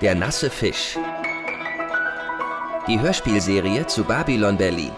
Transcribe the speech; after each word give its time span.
Der 0.00 0.14
nasse 0.14 0.48
Fisch. 0.48 0.96
Die 2.86 3.00
Hörspielserie 3.00 3.84
zu 3.88 4.04
Babylon 4.04 4.56
Berlin. 4.56 4.92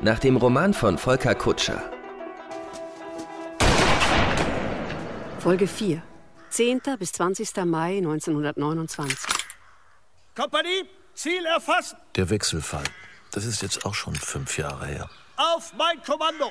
Nach 0.00 0.18
dem 0.18 0.36
Roman 0.36 0.74
von 0.74 0.98
Volker 0.98 1.36
Kutscher. 1.36 1.80
Folge 5.38 5.68
4. 5.68 6.02
10. 6.50 6.80
bis 6.98 7.12
20. 7.12 7.64
Mai 7.66 7.98
1929. 7.98 9.16
Kompanie, 10.34 10.88
Ziel 11.14 11.46
erfassen. 11.46 11.96
Der 12.16 12.28
Wechselfall. 12.28 12.82
Das 13.30 13.44
ist 13.44 13.62
jetzt 13.62 13.86
auch 13.86 13.94
schon 13.94 14.16
fünf 14.16 14.58
Jahre 14.58 14.86
her. 14.86 15.08
Auf 15.36 15.72
mein 15.78 16.02
Kommando. 16.02 16.50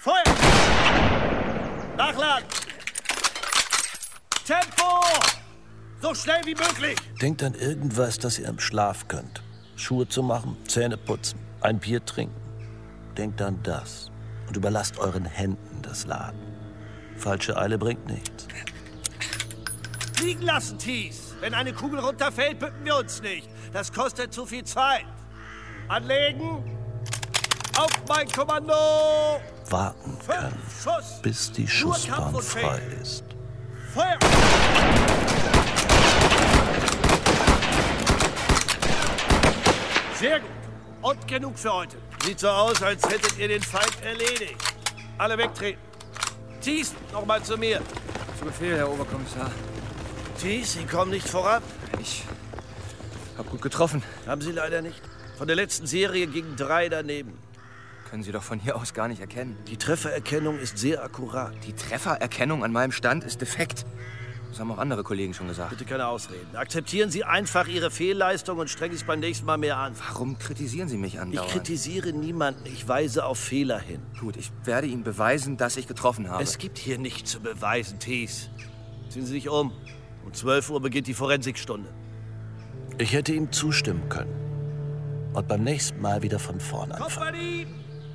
Feuer. 0.00 0.24
Nachladen. 1.96 2.48
Tempo. 4.44 5.45
So 6.06 6.14
schnell 6.14 6.40
wie 6.44 6.54
möglich. 6.54 6.96
Denkt 7.20 7.42
an 7.42 7.54
irgendwas, 7.54 8.16
das 8.20 8.38
ihr 8.38 8.46
im 8.46 8.60
Schlaf 8.60 9.08
könnt. 9.08 9.42
Schuhe 9.74 10.06
zu 10.06 10.22
machen, 10.22 10.56
Zähne 10.68 10.96
putzen, 10.96 11.40
ein 11.60 11.80
Bier 11.80 12.04
trinken. 12.04 12.40
Denkt 13.18 13.42
an 13.42 13.58
das 13.64 14.12
und 14.46 14.56
überlasst 14.56 15.00
euren 15.00 15.24
Händen 15.24 15.82
das 15.82 16.06
Laden. 16.06 16.38
Falsche 17.16 17.56
Eile 17.56 17.76
bringt 17.76 18.06
nichts. 18.06 18.46
Liegen 20.20 20.42
lassen, 20.42 20.78
Thies. 20.78 21.34
Wenn 21.40 21.54
eine 21.54 21.72
Kugel 21.72 21.98
runterfällt, 21.98 22.60
bücken 22.60 22.84
wir 22.84 22.98
uns 22.98 23.20
nicht. 23.20 23.50
Das 23.72 23.92
kostet 23.92 24.32
zu 24.32 24.46
viel 24.46 24.62
Zeit. 24.62 25.06
Anlegen. 25.88 26.62
Auf 27.76 27.90
mein 28.08 28.28
Kommando. 28.28 29.40
Warten 29.70 30.16
können, 30.24 30.56
Schuss. 30.80 31.20
bis 31.20 31.50
die 31.50 31.66
Schussbahn 31.66 32.40
frei 32.40 32.80
ist. 33.02 33.24
Feuer. 33.92 34.16
Sehr 40.18 40.40
gut. 40.40 40.50
Und 41.02 41.28
genug 41.28 41.58
für 41.58 41.72
heute. 41.72 41.98
Sieht 42.24 42.40
so 42.40 42.48
aus, 42.48 42.82
als 42.82 43.02
hättet 43.04 43.38
ihr 43.38 43.48
den 43.48 43.62
Feind 43.62 44.02
erledigt. 44.02 44.56
Alle 45.18 45.36
wegtreten. 45.36 45.80
Thies, 46.62 46.94
nochmal 47.12 47.42
zu 47.42 47.58
mir. 47.58 47.82
Zu 48.38 48.46
Befehl, 48.46 48.76
Herr 48.76 48.90
Oberkommissar. 48.90 49.50
Thies, 50.40 50.72
Sie 50.72 50.84
kommen 50.86 51.10
nicht 51.10 51.28
voran. 51.28 51.62
Ich 52.00 52.24
hab 53.36 53.50
gut 53.50 53.60
getroffen. 53.60 54.02
Haben 54.26 54.40
Sie 54.40 54.52
leider 54.52 54.80
nicht. 54.80 55.02
Von 55.36 55.48
der 55.48 55.56
letzten 55.56 55.86
Serie 55.86 56.26
gingen 56.26 56.56
drei 56.56 56.88
daneben. 56.88 57.38
Können 58.08 58.22
Sie 58.22 58.32
doch 58.32 58.42
von 58.42 58.58
hier 58.58 58.76
aus 58.76 58.94
gar 58.94 59.08
nicht 59.08 59.20
erkennen. 59.20 59.58
Die 59.68 59.76
Treffererkennung 59.76 60.58
ist 60.58 60.78
sehr 60.78 61.04
akkurat. 61.04 61.52
Die 61.66 61.74
Treffererkennung 61.74 62.64
an 62.64 62.72
meinem 62.72 62.92
Stand 62.92 63.22
ist 63.22 63.42
defekt. 63.42 63.84
Das 64.50 64.60
haben 64.60 64.70
auch 64.70 64.78
andere 64.78 65.02
Kollegen 65.02 65.34
schon 65.34 65.48
gesagt. 65.48 65.70
Bitte 65.70 65.84
keine 65.84 66.06
Ausreden. 66.06 66.56
Akzeptieren 66.56 67.10
Sie 67.10 67.24
einfach 67.24 67.68
Ihre 67.68 67.90
Fehlleistung 67.90 68.58
und 68.58 68.70
strengen 68.70 68.92
Sie 68.94 69.00
es 69.00 69.06
beim 69.06 69.20
nächsten 69.20 69.44
Mal 69.44 69.58
mehr 69.58 69.76
an. 69.76 69.92
Warum 70.08 70.38
kritisieren 70.38 70.88
Sie 70.88 70.96
mich 70.96 71.14
Ich 71.14 71.20
andauernd? 71.20 71.50
kritisiere 71.50 72.12
niemanden. 72.12 72.64
Ich 72.66 72.88
weise 72.88 73.24
auf 73.26 73.38
Fehler 73.38 73.78
hin. 73.78 74.00
Gut, 74.20 74.36
ich 74.36 74.50
werde 74.64 74.86
Ihnen 74.86 75.02
beweisen, 75.04 75.56
dass 75.56 75.76
ich 75.76 75.86
getroffen 75.86 76.30
habe. 76.30 76.42
Es 76.42 76.58
gibt 76.58 76.78
hier 76.78 76.98
nichts 76.98 77.30
zu 77.32 77.40
beweisen, 77.40 77.98
Thies. 77.98 78.48
Ziehen 79.10 79.26
Sie 79.26 79.32
sich 79.32 79.48
um. 79.48 79.72
Um 80.24 80.32
12 80.32 80.70
Uhr 80.70 80.80
beginnt 80.80 81.06
die 81.06 81.14
Forensikstunde. 81.14 81.88
Ich 82.98 83.12
hätte 83.12 83.32
ihm 83.34 83.52
zustimmen 83.52 84.08
können. 84.08 84.32
Und 85.34 85.46
beim 85.48 85.62
nächsten 85.64 86.00
Mal 86.00 86.22
wieder 86.22 86.38
von 86.38 86.58
vorn 86.60 86.90
anfangen. 86.92 87.12
Kompanie, 87.14 87.66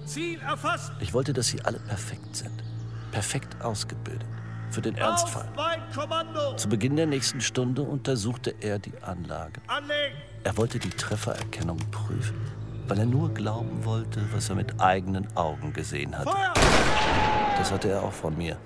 Ziel 0.05 0.39
erfasst. 0.41 0.91
Ich 0.99 1.13
wollte, 1.13 1.33
dass 1.33 1.47
sie 1.47 1.61
alle 1.61 1.79
perfekt 1.79 2.35
sind. 2.35 2.63
Perfekt 3.11 3.61
ausgebildet. 3.61 4.25
Für 4.71 4.81
den 4.81 4.95
Ernstfall. 4.95 5.49
Zu 6.55 6.69
Beginn 6.69 6.95
der 6.95 7.05
nächsten 7.05 7.41
Stunde 7.41 7.81
untersuchte 7.81 8.55
er 8.61 8.79
die 8.79 8.93
Anlage. 9.01 9.61
Er 10.43 10.57
wollte 10.57 10.79
die 10.79 10.89
Treffererkennung 10.89 11.77
prüfen, 11.91 12.39
weil 12.87 12.99
er 12.99 13.05
nur 13.05 13.33
glauben 13.33 13.83
wollte, 13.83 14.21
was 14.33 14.49
er 14.49 14.55
mit 14.55 14.79
eigenen 14.79 15.27
Augen 15.35 15.73
gesehen 15.73 16.17
hatte. 16.17 16.31
Das 17.57 17.69
hatte 17.71 17.89
er 17.89 18.01
auch 18.01 18.13
von 18.13 18.37
mir. 18.37 18.57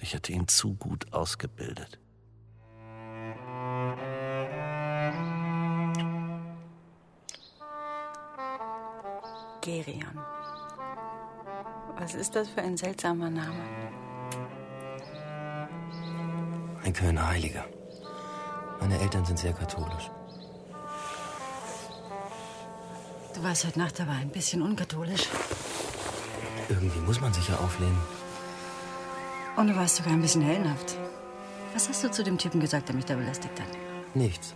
Ich 0.00 0.14
hatte 0.14 0.32
ihn 0.32 0.48
zu 0.48 0.74
gut 0.74 1.12
ausgebildet. 1.12 2.00
Gerion. 9.60 10.20
Was 11.98 12.14
ist 12.14 12.36
das 12.36 12.48
für 12.48 12.60
ein 12.60 12.76
seltsamer 12.76 13.30
Name? 13.30 14.05
Ein 16.86 16.92
Kölner 16.92 17.26
Heiliger. 17.26 17.64
Meine 18.78 19.00
Eltern 19.00 19.24
sind 19.24 19.40
sehr 19.40 19.52
katholisch. 19.52 20.08
Du 23.34 23.42
warst 23.42 23.66
heute 23.66 23.80
Nacht 23.80 24.00
aber 24.00 24.12
ein 24.12 24.28
bisschen 24.28 24.62
unkatholisch. 24.62 25.24
Irgendwie 26.68 27.00
muss 27.00 27.20
man 27.20 27.34
sich 27.34 27.48
ja 27.48 27.56
auflehnen. 27.56 27.98
Und 29.56 29.66
du 29.66 29.74
warst 29.74 29.96
sogar 29.96 30.12
ein 30.12 30.22
bisschen 30.22 30.42
hellenhaft. 30.42 30.96
Was 31.74 31.88
hast 31.88 32.04
du 32.04 32.10
zu 32.12 32.22
dem 32.22 32.38
Typen 32.38 32.60
gesagt, 32.60 32.86
der 32.86 32.94
mich 32.94 33.04
da 33.04 33.16
belästigt 33.16 33.58
hat? 33.58 33.68
Nichts. 34.14 34.54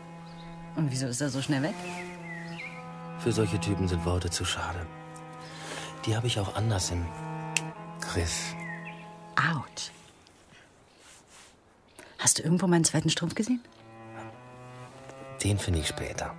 Und 0.77 0.93
wieso 0.93 1.09
ist 1.09 1.21
er 1.21 1.31
so 1.31 1.43
schnell 1.43 1.65
weg? 1.65 1.75
Für 3.19 3.33
solche 3.33 3.59
Typen 3.59 3.89
sind 3.89 4.05
Worte 4.05 4.31
zu 4.31 4.45
schade. 4.45 4.87
Die 6.07 6.15
habe 6.15 6.29
ich 6.29 6.39
auch 6.39 6.55
anders 6.55 6.93
im 6.93 7.05
Griff. 8.01 8.55
Autsch. 9.35 9.91
Hast 12.21 12.39
du 12.39 12.43
irgendwo 12.43 12.67
meinen 12.67 12.85
zweiten 12.85 13.09
Strumpf 13.09 13.35
gesehen? 13.35 13.61
Den 15.43 15.59
finde 15.59 15.81
ich 15.81 15.89
später. 15.89 16.35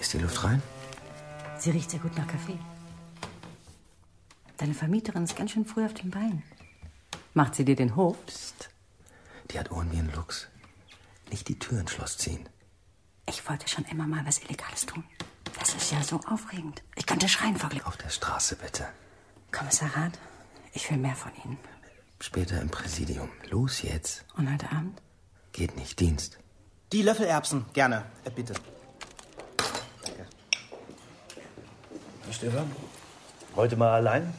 Ist 0.00 0.14
die 0.14 0.18
Luft 0.18 0.42
rein? 0.42 0.62
Sie 1.58 1.70
riecht 1.70 1.90
sehr 1.90 2.00
gut 2.00 2.16
nach 2.16 2.26
Kaffee. 2.26 2.58
Deine 4.56 4.72
Vermieterin 4.72 5.24
ist 5.24 5.36
ganz 5.36 5.50
schön 5.50 5.66
früh 5.66 5.84
auf 5.84 5.92
den 5.92 6.10
Beinen. 6.10 6.42
Macht 7.34 7.54
sie 7.54 7.66
dir 7.66 7.76
den 7.76 7.96
Hof? 7.96 8.16
Psst. 8.26 8.70
Die 9.50 9.58
hat 9.58 9.70
Ohren 9.70 9.92
wie 9.92 9.98
ein 9.98 10.10
Luchs. 10.14 10.48
Nicht 11.30 11.48
die 11.48 11.58
Tür 11.58 11.80
ins 11.80 11.92
Schloss 11.92 12.16
ziehen. 12.16 12.48
Ich 13.28 13.46
wollte 13.46 13.68
schon 13.68 13.84
immer 13.84 14.06
mal 14.06 14.24
was 14.24 14.38
Illegales 14.38 14.86
tun. 14.86 15.04
Das 15.58 15.74
ist 15.74 15.92
ja 15.92 16.02
so 16.02 16.20
aufregend. 16.26 16.82
Ich 16.96 17.06
könnte 17.06 17.28
schreien 17.28 17.56
vor 17.56 17.70
Glück. 17.70 17.86
Auf 17.86 17.96
der 17.96 18.08
Straße 18.10 18.56
bitte. 18.56 18.88
Kommissarrat, 19.52 20.18
ich 20.72 20.90
will 20.90 20.98
mehr 20.98 21.14
von 21.14 21.32
Ihnen. 21.44 21.58
Später 22.20 22.60
im 22.60 22.70
Präsidium. 22.70 23.28
Los 23.50 23.82
jetzt. 23.82 24.24
Und 24.36 24.50
heute 24.52 24.70
Abend? 24.70 25.00
Geht 25.52 25.76
nicht. 25.76 26.00
Dienst. 26.00 26.38
Die 26.92 27.02
Löffelerbsen, 27.02 27.66
gerne. 27.72 28.04
Äh, 28.24 28.30
bitte. 28.30 28.54
Stefan, 32.30 32.70
heute 33.54 33.76
mal 33.76 33.92
allein? 33.92 34.32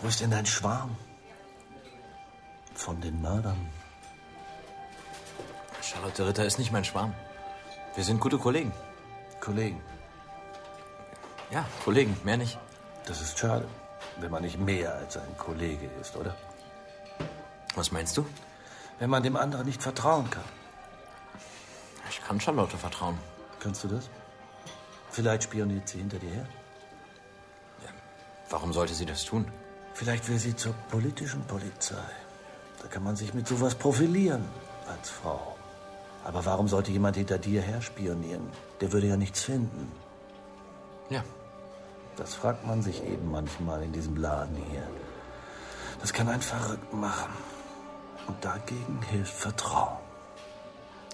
Wo 0.00 0.08
ist 0.08 0.20
denn 0.20 0.30
dein 0.30 0.46
Schwarm? 0.46 0.96
Von 2.74 3.00
den 3.00 3.20
Mördern. 3.22 3.68
Charlotte 5.80 6.26
Ritter 6.26 6.44
ist 6.44 6.58
nicht 6.58 6.72
mein 6.72 6.84
Schwarm. 6.84 7.14
Wir 7.94 8.04
sind 8.04 8.20
gute 8.20 8.38
Kollegen. 8.38 8.72
Kollegen, 9.40 9.80
Ja, 11.50 11.66
Kollegen, 11.84 12.16
mehr 12.24 12.36
nicht. 12.36 12.58
das 13.06 13.20
ist 13.20 13.38
schade, 13.38 13.66
wenn 14.20 14.30
man 14.30 14.42
nicht 14.42 14.58
mehr 14.58 14.94
als 14.94 15.16
ein 15.16 15.36
Kollege 15.36 15.86
ist, 16.00 16.16
oder? 16.16 16.34
Was 17.74 17.90
meinst 17.90 18.16
du? 18.16 18.24
Wenn 19.00 19.10
man 19.10 19.22
dem 19.22 19.36
anderen 19.36 19.66
nicht 19.66 19.82
vertrauen 19.82 20.30
kann. 20.30 20.44
Ich 22.08 22.22
kann 22.22 22.40
Charlotte 22.40 22.76
vertrauen. 22.78 23.18
Kannst 23.58 23.82
du 23.84 23.88
das? 23.88 24.08
Vielleicht 25.10 25.42
spioniert 25.44 25.88
sie 25.88 25.98
hinter 25.98 26.18
dir 26.18 26.30
her. 26.30 26.46
Warum 28.48 28.72
sollte 28.72 28.94
sie 28.94 29.06
das 29.06 29.24
tun? 29.24 29.50
Vielleicht 29.94 30.28
will 30.28 30.38
sie 30.38 30.54
zur 30.54 30.74
politischen 30.90 31.42
Polizei. 31.46 32.04
Da 32.80 32.88
kann 32.88 33.02
man 33.02 33.16
sich 33.16 33.34
mit 33.34 33.48
sowas 33.48 33.74
profilieren 33.74 34.44
als 34.88 35.10
Frau. 35.10 35.51
Aber 36.24 36.44
warum 36.44 36.68
sollte 36.68 36.92
jemand 36.92 37.16
hinter 37.16 37.38
dir 37.38 37.60
her 37.62 37.82
spionieren? 37.82 38.48
Der 38.80 38.92
würde 38.92 39.08
ja 39.08 39.16
nichts 39.16 39.42
finden. 39.42 39.90
Ja, 41.10 41.24
Das 42.16 42.34
fragt 42.34 42.66
man 42.66 42.82
sich 42.82 43.02
eben 43.04 43.30
manchmal 43.30 43.82
in 43.82 43.92
diesem 43.92 44.16
Laden 44.16 44.56
hier. 44.70 44.86
Das 46.00 46.12
kann 46.12 46.28
einen 46.28 46.42
verrückt 46.42 46.92
machen. 46.92 47.32
Und 48.26 48.44
dagegen 48.44 49.00
hilft 49.10 49.34
Vertrauen. 49.34 49.98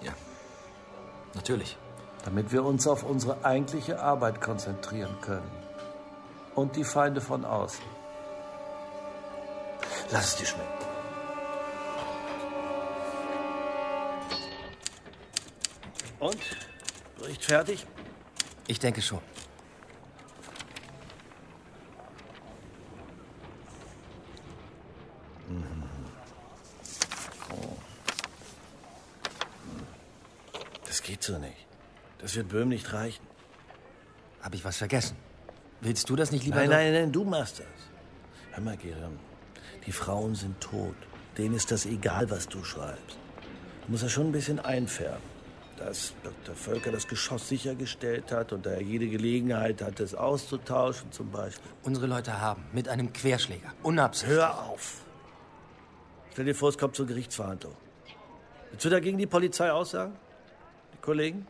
ja. 0.02 0.12
Natürlich. 1.34 1.76
Damit 2.24 2.52
wir 2.52 2.64
uns 2.64 2.86
auf 2.86 3.04
unsere 3.04 3.44
eigentliche 3.44 4.00
Arbeit 4.02 4.40
konzentrieren 4.40 5.16
können. 5.20 5.50
Und 6.54 6.76
die 6.76 6.84
Feinde 6.84 7.20
von 7.20 7.44
außen. 7.44 7.84
Lass 10.10 10.26
es 10.32 10.36
dir 10.36 10.46
schmecken. 10.46 10.77
Und? 16.20 16.38
Bericht 17.18 17.44
fertig? 17.44 17.86
Ich 18.66 18.78
denke 18.78 19.00
schon. 19.02 19.20
Mhm. 25.48 25.84
Das 30.86 31.02
geht 31.02 31.22
so 31.22 31.38
nicht. 31.38 31.66
Das 32.18 32.34
wird 32.34 32.48
Böhm 32.48 32.68
nicht 32.68 32.92
reichen. 32.92 33.24
Habe 34.42 34.56
ich 34.56 34.64
was 34.64 34.76
vergessen? 34.76 35.16
Willst 35.80 36.10
du 36.10 36.16
das 36.16 36.32
nicht 36.32 36.44
lieber? 36.44 36.56
Nein, 36.56 36.70
nein, 36.70 36.92
nein, 36.92 37.12
du 37.12 37.24
machst 37.24 37.60
das. 37.60 37.66
Hör 38.52 38.62
mal, 38.62 38.76
Gerim. 38.76 39.18
Die 39.86 39.92
Frauen 39.92 40.34
sind 40.34 40.60
tot. 40.60 40.96
Denen 41.36 41.54
ist 41.54 41.70
das 41.70 41.86
egal, 41.86 42.28
was 42.30 42.48
du 42.48 42.64
schreibst. 42.64 43.16
Du 43.86 43.92
musst 43.92 44.02
das 44.02 44.10
schon 44.10 44.26
ein 44.26 44.32
bisschen 44.32 44.58
einfärben. 44.58 45.37
Dass 45.78 46.12
Dr. 46.24 46.56
Völker 46.56 46.90
das 46.90 47.06
Geschoss 47.06 47.48
sichergestellt 47.48 48.32
hat 48.32 48.52
und 48.52 48.66
er 48.66 48.82
jede 48.82 49.06
Gelegenheit 49.06 49.80
hat, 49.80 50.00
es 50.00 50.14
auszutauschen 50.14 51.12
zum 51.12 51.30
Beispiel. 51.30 51.70
Unsere 51.84 52.06
Leute 52.06 52.40
haben 52.40 52.64
mit 52.72 52.88
einem 52.88 53.12
Querschläger 53.12 53.72
unabsichtlich. 53.82 54.38
Hör 54.38 54.66
auf! 54.66 55.04
Stell 56.32 56.46
dir 56.46 56.54
vor, 56.54 56.70
es 56.70 56.78
kommt 56.78 56.96
zur 56.96 57.06
Gerichtsverhandlung. 57.06 57.74
Willst 58.70 58.84
du 58.84 58.90
dagegen 58.90 59.18
die 59.18 59.26
Polizei 59.26 59.70
aussagen? 59.70 60.16
Die 60.94 61.00
Kollegen? 61.00 61.46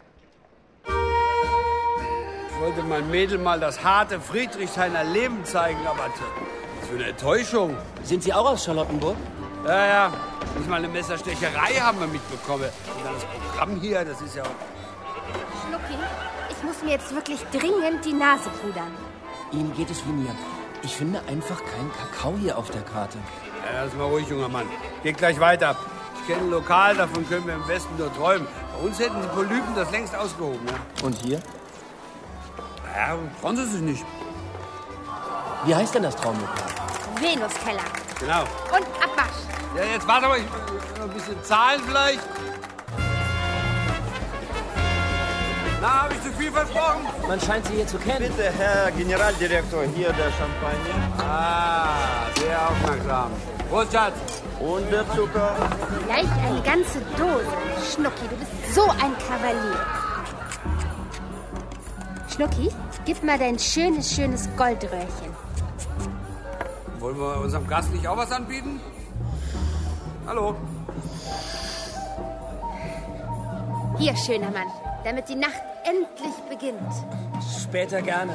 Ich 0.87 2.61
wollte 2.61 2.83
mein 2.83 3.11
Mädel 3.11 3.39
mal 3.39 3.59
das 3.59 3.83
harte 3.83 4.21
Friedrichshainer 4.21 5.05
Leben 5.05 5.45
zeigen, 5.45 5.87
aber 5.87 6.11
was 6.81 6.89
für 6.89 6.97
eine 6.97 7.07
Enttäuschung. 7.07 7.77
Sind 8.03 8.23
Sie 8.23 8.33
auch 8.33 8.51
aus 8.51 8.65
Charlottenburg? 8.65 9.17
Ja, 9.65 9.87
ja. 9.87 10.13
Nicht 10.57 10.69
mal 10.69 10.77
eine 10.77 10.89
Messerstecherei 10.89 11.75
haben 11.75 12.01
wir 12.01 12.07
mitbekommen. 12.07 12.65
Und 12.97 13.05
dann 13.05 13.15
das 13.15 13.25
Programm 13.25 13.81
hier, 13.81 14.05
das 14.05 14.21
ist 14.21 14.37
ja 14.37 14.43
auch... 14.43 14.57
Schnucki, 15.67 15.99
ich 16.51 16.63
muss 16.65 16.83
mir 16.83 16.93
jetzt 16.93 17.15
wirklich 17.15 17.41
dringend 17.53 18.05
die 18.05 18.13
Nase 18.13 18.51
pudern. 18.63 18.93
Ihnen 19.53 19.75
geht 19.75 19.91
es 19.91 20.05
wie 20.07 20.13
mir. 20.13 20.35
Ich 20.83 20.95
finde 20.97 21.21
einfach 21.29 21.61
keinen 21.65 21.91
Kakao 21.93 22.35
hier 22.39 22.57
auf 22.57 22.71
der 22.71 22.83
Karte. 22.83 23.19
Ja, 23.73 23.85
lass 23.85 23.95
mal 23.95 24.05
ruhig, 24.05 24.29
junger 24.29 24.49
Mann. 24.49 24.67
Geht 25.03 25.19
gleich 25.19 25.39
weiter. 25.41 25.77
Ich 26.21 26.27
kenne 26.27 26.43
ein 26.47 26.51
Lokal, 26.51 26.97
davon 26.97 27.29
können 27.29 27.47
wir 27.47 27.55
im 27.55 27.67
Westen 27.69 27.97
nur 27.97 28.15
träumen. 28.15 28.47
Bei 28.75 28.87
uns 28.87 28.99
hätten 28.99 29.21
die 29.21 29.29
Polypen 29.29 29.75
das 29.75 29.91
längst 29.91 30.15
ausgehoben. 30.15 30.67
Ja, 30.67 31.07
Und 31.07 31.15
hier? 31.23 31.41
ja 32.95 33.17
sie 33.55 33.67
sich 33.67 33.81
nicht. 33.81 34.05
Wie 35.65 35.75
heißt 35.75 35.95
denn 35.95 36.03
das 36.05 36.17
Traumlokal? 36.17 36.65
Venuskeller. 37.21 38.08
Genau. 38.21 38.43
Und 38.43 38.87
Abwasch. 39.03 39.39
Ja, 39.77 39.85
jetzt 39.93 40.09
warte 40.09 40.29
mal, 40.29 40.39
ich 40.39 40.99
noch 40.99 41.05
ein 41.05 41.11
bisschen 41.11 41.43
Zahlen 41.45 41.81
vielleicht. 41.87 42.21
Na, 45.81 46.03
habe 46.03 46.15
ich 46.15 46.23
zu 46.23 46.33
viel 46.33 46.51
versprochen? 46.51 47.07
Man 47.29 47.41
scheint 47.41 47.65
Sie 47.67 47.75
hier 47.75 47.87
zu 47.87 47.99
kennen. 47.99 48.33
Bitte, 48.35 48.51
Herr 48.51 48.91
Generaldirektor, 48.91 49.85
hier 49.95 50.13
der 50.13 50.33
Champagner. 50.33 51.25
Ah, 51.25 52.27
sehr 52.37 52.69
aufmerksam. 52.69 53.31
Prost, 53.71 53.93
Schatz. 53.93 54.15
Und 54.59 54.91
der 54.91 55.09
Zucker. 55.15 55.55
Gleich 56.07 56.27
eine 56.45 56.61
ganze 56.63 57.01
Dose. 57.17 57.47
Schnucki, 57.95 58.27
du 58.29 58.37
bist 58.37 58.75
so 58.75 58.83
ein 58.91 59.15
Kavalier. 59.29 59.87
Schnucki, 62.35 62.71
gib 63.05 63.23
mal 63.23 63.39
dein 63.39 63.57
schönes, 63.57 64.13
schönes 64.13 64.49
Goldröhrchen. 64.57 65.38
Wollen 66.99 67.19
wir 67.19 67.41
unserem 67.41 67.67
Gast 67.69 67.93
nicht 67.93 68.07
auch 68.09 68.17
was 68.17 68.33
anbieten? 68.33 68.81
Hallo. 70.27 70.57
Hier, 73.99 74.17
schöner 74.17 74.51
Mann, 74.51 74.67
damit 75.05 75.29
die 75.29 75.37
Nacht 75.37 75.63
endlich 75.85 76.35
beginnt. 76.49 76.93
Später 77.63 78.03
gerne. 78.03 78.33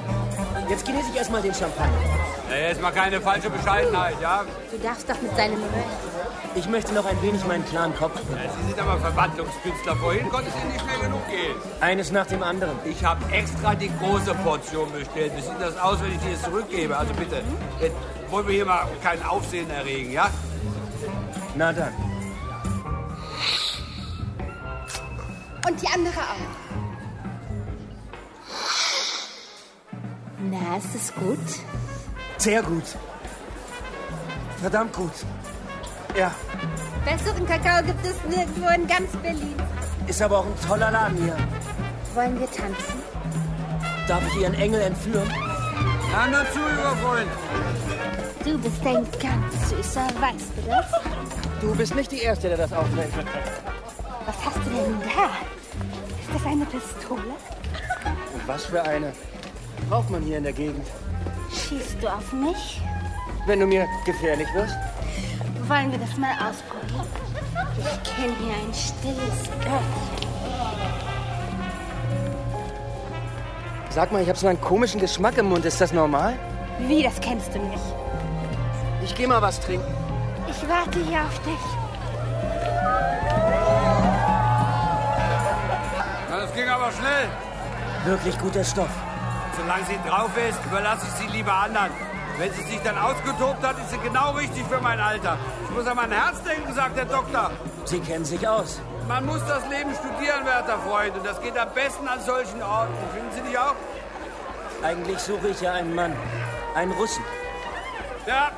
Jetzt 0.70 0.86
genieße 0.86 1.10
ich 1.12 1.18
erstmal 1.18 1.42
den 1.42 1.54
Champagner. 1.54 1.94
Ja, 2.50 2.56
jetzt 2.70 2.82
mal 2.82 2.92
keine 2.92 3.20
falsche 3.20 3.50
Bescheidenheit, 3.50 4.16
ja? 4.22 4.44
Du 4.72 4.78
darfst 4.78 5.10
doch 5.10 5.22
mit 5.22 5.36
seinem 5.36 5.56
Röhrchen. 5.56 6.13
Ich 6.56 6.70
möchte 6.70 6.94
noch 6.94 7.06
ein 7.06 7.20
wenig 7.22 7.44
meinen 7.48 7.66
klaren 7.66 7.96
Kopf. 7.96 8.16
ja 8.30 8.52
Sie 8.54 8.68
sind 8.68 8.80
aber 8.80 9.00
Verwandlungskünstler. 9.00 9.96
Vorhin 9.96 10.30
konnte 10.30 10.50
es 10.50 10.56
Ihnen 10.62 10.72
nicht 10.72 10.82
schnell 10.82 11.00
genug 11.00 11.28
gehen. 11.28 11.56
Eines 11.82 12.12
nach 12.12 12.28
dem 12.28 12.44
anderen. 12.44 12.78
Ich 12.86 13.04
habe 13.04 13.26
extra 13.32 13.74
die 13.74 13.92
große 14.00 14.36
Portion 14.36 14.92
bestellt. 14.92 15.32
Wie 15.36 15.42
sieht 15.42 15.60
das 15.60 15.76
aus, 15.78 16.02
wenn 16.02 16.12
ich 16.12 16.20
die 16.20 16.30
jetzt 16.30 16.44
zurückgebe? 16.44 16.96
Also 16.96 17.12
bitte, 17.16 17.42
jetzt 17.82 17.96
wollen 18.30 18.48
wir 18.48 18.54
hier 18.54 18.66
mal 18.66 18.88
kein 19.02 19.24
Aufsehen 19.24 19.70
erregen, 19.72 20.12
ja? 20.12 20.30
Na 21.56 21.74
dann. 21.74 21.94
Und 25.68 25.82
die 25.82 25.88
andere 25.88 26.20
auch. 26.20 26.64
Na, 30.52 30.78
ist 30.78 30.96
es 30.96 31.14
gut? 31.16 31.40
Sehr 32.38 32.62
gut. 32.62 32.84
Verdammt 34.62 34.94
gut. 34.94 35.12
Ja, 36.16 36.32
Besseren 37.06 37.46
Kakao 37.46 37.84
gibt 37.84 38.06
es 38.06 38.16
nirgendwo 38.30 38.70
in 38.70 38.88
ganz 38.88 39.12
Berlin. 39.22 39.56
ist 40.08 40.22
aber 40.22 40.40
auch 40.40 40.46
ein 40.46 40.68
toller 40.68 40.92
Laden 40.92 41.18
hier. 41.18 41.36
Wollen 42.14 42.40
wir 42.40 42.50
tanzen? 42.50 43.02
Darf 44.08 44.22
ich 44.28 44.42
Ihren 44.42 44.54
Engel 44.54 44.82
entführen? 44.82 45.30
Na, 46.12 46.28
nur 46.28 46.46
zu, 46.52 46.60
lieber 46.60 46.96
Freund. 46.98 47.30
Du 48.46 48.58
bist 48.60 48.86
ein 48.86 49.08
ganz 49.20 49.70
süßer, 49.70 50.08
weißt 50.20 50.52
du 50.56 50.70
das? 50.70 50.86
Du 51.62 51.76
bist 51.76 51.96
nicht 51.96 52.12
die 52.12 52.20
Erste, 52.22 52.48
der 52.50 52.58
das 52.58 52.72
auffällt. 52.74 53.12
Was 54.26 54.36
hast 54.46 54.58
du 54.58 54.70
denn 54.70 55.00
da? 55.02 55.26
Ist 56.22 56.30
das 56.34 56.46
eine 56.46 56.66
Pistole? 56.66 57.22
Und 58.34 58.48
was 58.48 58.66
für 58.66 58.84
eine 58.84 59.14
braucht 59.90 60.10
man 60.10 60.22
hier 60.22 60.38
in 60.38 60.44
der 60.44 60.54
Gegend? 60.54 60.86
Schießt 61.52 61.98
du 62.02 62.08
auf 62.08 62.32
mich? 62.34 62.82
Wenn 63.48 63.60
du 63.60 63.66
mir 63.66 63.88
gefährlich 64.06 64.48
wirst? 64.54 64.76
Wollen 65.68 65.92
wir 65.92 66.00
das 66.00 66.18
mal 66.18 66.32
ausprobieren? 66.34 67.08
Ich 67.78 68.04
kenne 68.04 68.34
hier 68.40 68.54
ein 68.54 68.74
stilles 68.74 69.50
Örtchen. 69.60 70.24
Sag 73.90 74.12
mal, 74.12 74.22
ich 74.22 74.28
habe 74.28 74.38
so 74.38 74.48
einen 74.48 74.60
komischen 74.60 75.00
Geschmack 75.00 75.38
im 75.38 75.46
Mund. 75.48 75.64
Ist 75.64 75.80
das 75.80 75.94
normal? 75.94 76.38
Wie, 76.80 77.04
das 77.04 77.20
kennst 77.22 77.56
du 77.56 77.60
nicht? 77.60 77.84
Ich 79.04 79.16
geh 79.16 79.26
mal 79.26 79.42
was 79.42 79.60
trinken. 79.60 79.94
Ich 80.50 80.68
warte 80.68 81.00
hier 81.00 81.22
auf 81.22 81.40
dich. 81.44 81.60
Na, 86.30 86.40
das 86.42 86.54
ging 86.54 86.68
aber 86.68 86.92
schnell. 86.92 87.30
Wirklich 88.06 88.38
guter 88.40 88.64
Stoff. 88.66 88.90
Solange 89.56 89.86
sie 89.86 90.00
drauf 90.10 90.32
ist, 90.50 90.60
überlasse 90.66 91.06
ich 91.08 91.14
sie 91.14 91.38
lieber 91.38 91.54
anderen. 91.54 91.92
Wenn 92.38 92.52
sie 92.54 92.64
sich 92.64 92.82
dann 92.84 92.98
ausgetobt 92.98 93.64
hat, 93.64 93.78
ist 93.78 93.92
sie 93.92 93.98
genau 94.00 94.32
richtig 94.32 94.64
für 94.66 94.82
mein 94.82 95.00
Alter. 95.00 95.38
Ich 95.66 95.70
muss 95.70 95.86
an 95.86 95.96
mein 95.96 96.12
Herz 96.12 96.42
denken, 96.44 96.74
sagt 96.74 96.98
der 96.98 97.06
Doktor. 97.06 97.52
Sie 97.86 98.00
kennen 98.00 98.26
sich 98.26 98.48
aus. 98.48 98.82
Man 99.08 99.26
muss 99.26 99.42
das 99.48 99.68
Leben 99.70 99.94
studieren, 99.94 100.46
werter 100.46 100.80
Freund. 100.80 101.16
Und 101.16 101.26
das 101.26 101.40
geht 101.42 101.58
am 101.58 101.70
besten 101.74 102.08
an 102.08 102.20
solchen 102.22 102.62
Orten. 102.64 102.94
Finden 103.14 103.32
Sie 103.36 103.42
nicht 103.42 103.58
auch? 103.58 103.76
Eigentlich 104.82 105.20
suche 105.20 105.50
ich 105.50 105.62
ja 105.62 105.74
einen 105.74 105.94
Mann. 105.94 106.16
Einen 106.76 106.92
Russen. 106.94 107.24
Ja. 108.26 108.52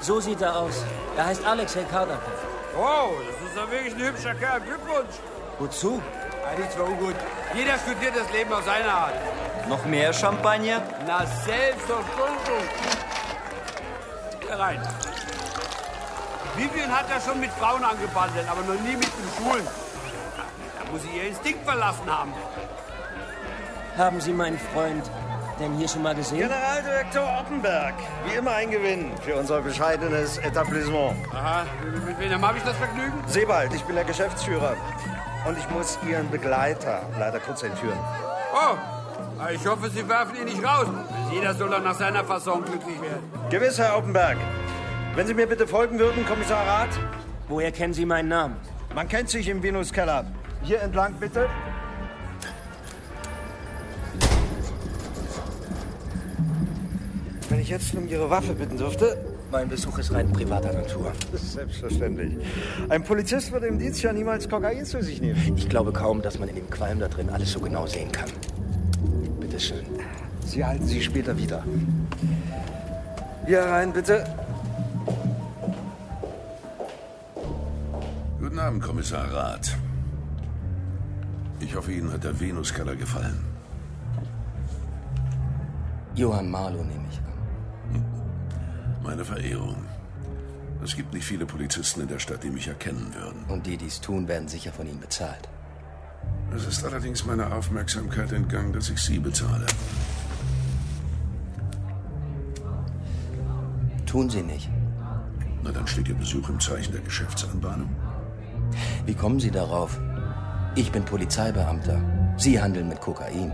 So 0.00 0.20
sieht 0.20 0.40
er 0.40 0.56
aus. 0.56 0.84
Er 1.16 1.26
heißt 1.26 1.44
Alexei 1.44 1.82
Kardakow. 1.90 2.20
Wow, 2.76 3.10
das 3.26 3.48
ist 3.48 3.56
doch 3.56 3.70
wirklich 3.70 3.94
ein 3.94 4.06
hübscher 4.06 4.34
Kerl. 4.34 4.60
Glückwunsch. 4.60 5.16
Wozu? 5.58 6.02
Ja, 6.44 6.58
nichts 6.58 6.74
für 6.74 6.84
ungut. 6.84 7.16
Jeder 7.54 7.78
studiert 7.78 8.14
das 8.16 8.30
Leben 8.32 8.52
auf 8.52 8.64
seine 8.64 8.92
Art. 8.92 9.14
Noch 9.68 9.84
mehr 9.86 10.12
Champagner? 10.12 10.82
Na, 11.06 11.24
selbstverständlich. 11.26 12.95
Hier 14.56 14.64
rein. 14.64 14.80
Vivian 16.56 16.90
hat 16.90 17.10
ja 17.10 17.20
schon 17.20 17.40
mit 17.40 17.50
Frauen 17.52 17.84
angebandelt, 17.84 18.48
aber 18.48 18.62
noch 18.62 18.80
nie 18.80 18.96
mit 18.96 19.04
den 19.04 19.28
Schulen. 19.36 19.66
Da 19.66 20.90
muss 20.90 21.02
sie 21.02 21.08
ihr 21.08 21.28
Instinkt 21.28 21.64
verlassen 21.64 22.08
haben. 22.08 22.32
Haben 23.98 24.20
Sie 24.20 24.32
meinen 24.32 24.58
Freund 24.72 25.10
denn 25.60 25.74
hier 25.74 25.88
schon 25.88 26.02
mal 26.02 26.14
gesehen? 26.14 26.48
Generaldirektor 26.48 27.38
Oppenberg. 27.40 27.94
Wie 28.26 28.34
immer 28.34 28.52
ein 28.52 28.70
Gewinn 28.70 29.10
für 29.22 29.36
unser 29.36 29.60
bescheidenes 29.60 30.38
Etablissement. 30.38 31.16
Aha, 31.34 31.64
mit 32.06 32.18
wem 32.18 32.46
habe 32.46 32.58
ich 32.58 32.64
das 32.64 32.76
Vergnügen? 32.76 33.12
Sebald, 33.26 33.74
ich 33.74 33.84
bin 33.84 33.94
der 33.94 34.04
Geschäftsführer. 34.04 34.74
Und 35.46 35.58
ich 35.58 35.68
muss 35.70 35.98
Ihren 36.08 36.30
Begleiter 36.30 37.02
leider 37.18 37.40
kurz 37.40 37.62
entführen. 37.62 37.98
Oh, 38.54 38.76
ich 39.54 39.66
hoffe, 39.66 39.90
Sie 39.90 40.08
werfen 40.08 40.36
ihn 40.36 40.44
nicht 40.44 40.64
raus. 40.64 40.86
Jeder 41.32 41.54
soll 41.54 41.70
doch 41.70 41.82
nach 41.82 41.94
seiner 41.94 42.24
Fasson 42.24 42.64
glücklich 42.64 43.00
werden. 43.00 43.22
Gewiss, 43.50 43.78
Herr 43.78 43.96
Oppenberg. 43.96 44.36
Wenn 45.14 45.26
Sie 45.26 45.34
mir 45.34 45.46
bitte 45.46 45.66
folgen 45.66 45.98
würden, 45.98 46.26
Kommissar 46.26 46.66
Rath. 46.66 46.98
Woher 47.48 47.72
kennen 47.72 47.94
Sie 47.94 48.04
meinen 48.04 48.28
Namen? 48.28 48.56
Man 48.94 49.08
kennt 49.08 49.30
sich 49.30 49.48
im 49.48 49.62
Venuskeller. 49.62 50.26
Hier 50.62 50.80
entlang, 50.80 51.14
bitte. 51.14 51.48
Wenn 57.48 57.60
ich 57.60 57.68
jetzt 57.68 57.94
um 57.94 58.08
Ihre 58.08 58.28
Waffe 58.30 58.54
bitten 58.54 58.76
dürfte. 58.76 59.16
Mein 59.52 59.68
Besuch 59.68 59.98
ist 59.98 60.12
rein 60.12 60.32
privater 60.32 60.72
Natur. 60.72 61.12
Selbstverständlich. 61.32 62.36
Ein 62.88 63.04
Polizist 63.04 63.52
würde 63.52 63.68
im 63.68 63.78
Dienst 63.78 64.02
ja 64.02 64.12
niemals 64.12 64.48
Kokain 64.48 64.84
zu 64.84 65.00
sich 65.02 65.20
nehmen. 65.20 65.40
Ich 65.56 65.68
glaube 65.68 65.92
kaum, 65.92 66.20
dass 66.20 66.40
man 66.40 66.48
in 66.48 66.56
dem 66.56 66.68
Qualm 66.68 66.98
da 66.98 67.06
drin 67.06 67.30
alles 67.30 67.52
so 67.52 67.60
genau 67.60 67.86
sehen 67.86 68.10
kann. 68.10 68.28
Bitte 69.56 69.68
schön. 69.68 69.86
Sie 70.44 70.62
halten 70.62 70.86
sie 70.86 71.00
später 71.00 71.36
wieder. 71.38 71.64
Hier 73.46 73.62
rein, 73.62 73.90
bitte. 73.90 74.26
Guten 78.38 78.58
Abend, 78.58 78.82
Kommissar 78.82 79.32
Rath. 79.32 79.74
Ich 81.60 81.74
hoffe, 81.74 81.90
Ihnen 81.90 82.12
hat 82.12 82.24
der 82.24 82.38
Venuskeller 82.38 82.96
gefallen. 82.96 83.42
Johann 86.14 86.50
Marlow 86.50 86.84
nehme 86.84 87.06
ich 87.10 87.18
an. 87.18 88.04
Meine 89.02 89.24
Verehrung. 89.24 89.76
Es 90.84 90.94
gibt 90.94 91.14
nicht 91.14 91.24
viele 91.24 91.46
Polizisten 91.46 92.02
in 92.02 92.08
der 92.08 92.18
Stadt, 92.18 92.42
die 92.42 92.50
mich 92.50 92.68
erkennen 92.68 93.10
würden. 93.14 93.42
Und 93.48 93.64
die, 93.64 93.78
die 93.78 93.86
es 93.86 94.02
tun, 94.02 94.28
werden 94.28 94.48
sicher 94.48 94.72
von 94.72 94.86
Ihnen 94.86 95.00
bezahlt. 95.00 95.48
Es 96.54 96.66
ist 96.66 96.84
allerdings 96.84 97.26
meiner 97.26 97.54
Aufmerksamkeit 97.54 98.32
entgangen, 98.32 98.72
dass 98.72 98.88
ich 98.88 99.00
Sie 99.00 99.18
bezahle. 99.18 99.66
Tun 104.06 104.30
Sie 104.30 104.42
nicht. 104.42 104.70
Na, 105.62 105.72
dann 105.72 105.86
steht 105.86 106.08
Ihr 106.08 106.14
Besuch 106.14 106.48
im 106.48 106.60
Zeichen 106.60 106.92
der 106.92 107.02
Geschäftsanbahnung. 107.02 107.90
Wie 109.04 109.14
kommen 109.14 109.40
Sie 109.40 109.50
darauf? 109.50 109.98
Ich 110.74 110.92
bin 110.92 111.04
Polizeibeamter. 111.04 112.00
Sie 112.36 112.60
handeln 112.60 112.88
mit 112.88 113.00
Kokain. 113.00 113.52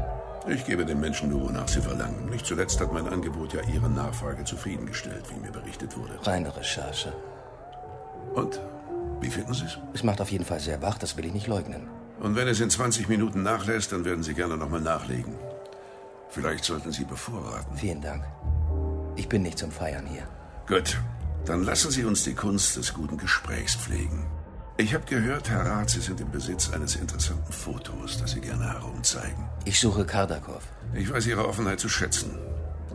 Ich 0.49 0.67
gebe 0.67 0.85
den 0.85 0.99
Menschen 0.99 1.31
nur, 1.31 1.49
wonach 1.49 1.69
sie 1.69 1.81
verlangen. 1.81 2.29
Nicht 2.29 2.47
zuletzt 2.47 2.81
hat 2.81 2.93
mein 2.93 3.07
Angebot 3.07 3.53
ja 3.53 3.61
Ihre 3.73 3.89
Nachfrage 3.89 4.43
zufriedengestellt, 4.45 5.25
wie 5.31 5.39
mir 5.39 5.53
berichtet 5.53 5.97
wurde. 5.97 6.19
Reine 6.25 6.55
Recherche. 6.57 7.13
Und? 8.35 8.61
Wie 9.21 9.31
finden 9.31 9.55
Sie 9.55 9.67
es? 9.67 9.79
Es 9.95 10.03
macht 10.03 10.21
auf 10.21 10.33
jeden 10.33 10.45
Fall 10.45 10.59
sehr 10.59 10.83
wach, 10.83 10.99
das 10.99 11.17
will 11.17 11.27
ich 11.27 11.33
nicht 11.33 11.47
leugnen. 11.47 11.87
Und 12.23 12.37
wenn 12.37 12.47
es 12.47 12.61
in 12.61 12.71
20 12.71 13.09
Minuten 13.09 13.43
nachlässt, 13.43 13.91
dann 13.91 14.05
werden 14.05 14.23
Sie 14.23 14.35
gerne 14.35 14.57
nochmal 14.57 14.81
nachlegen. 14.81 15.35
Vielleicht 16.29 16.65
sollten 16.65 16.93
Sie 16.93 17.05
bevorraten. 17.05 17.77
Vielen 17.77 18.01
Dank. 18.01 18.25
Ich 19.17 19.29
bin 19.29 19.43
nicht 19.43 19.59
zum 19.59 19.73
Feiern 19.73 20.07
hier. 20.07 20.23
Gut, 20.69 20.99
dann 21.45 21.65
lassen 21.65 21.91
Sie 21.91 22.05
uns 22.05 22.23
die 22.23 22.35
Kunst 22.35 22.77
des 22.77 22.95
guten 22.95 23.19
Gesprächs 23.19 23.75
pflegen. 23.75 24.25
Ich 24.77 24.95
habe 24.95 25.05
gehört, 25.05 25.51
Herr 25.51 25.67
Rath, 25.67 25.91
Sie 25.91 26.01
sind 26.01 26.21
im 26.21 26.31
Besitz 26.31 26.73
eines 26.73 26.95
interessanten 26.95 27.53
Fotos, 27.53 28.19
das 28.19 28.31
Sie 28.31 28.41
gerne 28.41 28.73
herumzeigen. 28.73 29.45
Ich 29.65 29.81
suche 29.81 30.07
Kardakov. 30.07 30.63
Ich 30.95 31.13
weiß 31.13 31.27
Ihre 31.27 31.49
Offenheit 31.49 31.81
zu 31.81 31.89
schätzen. 31.89 32.39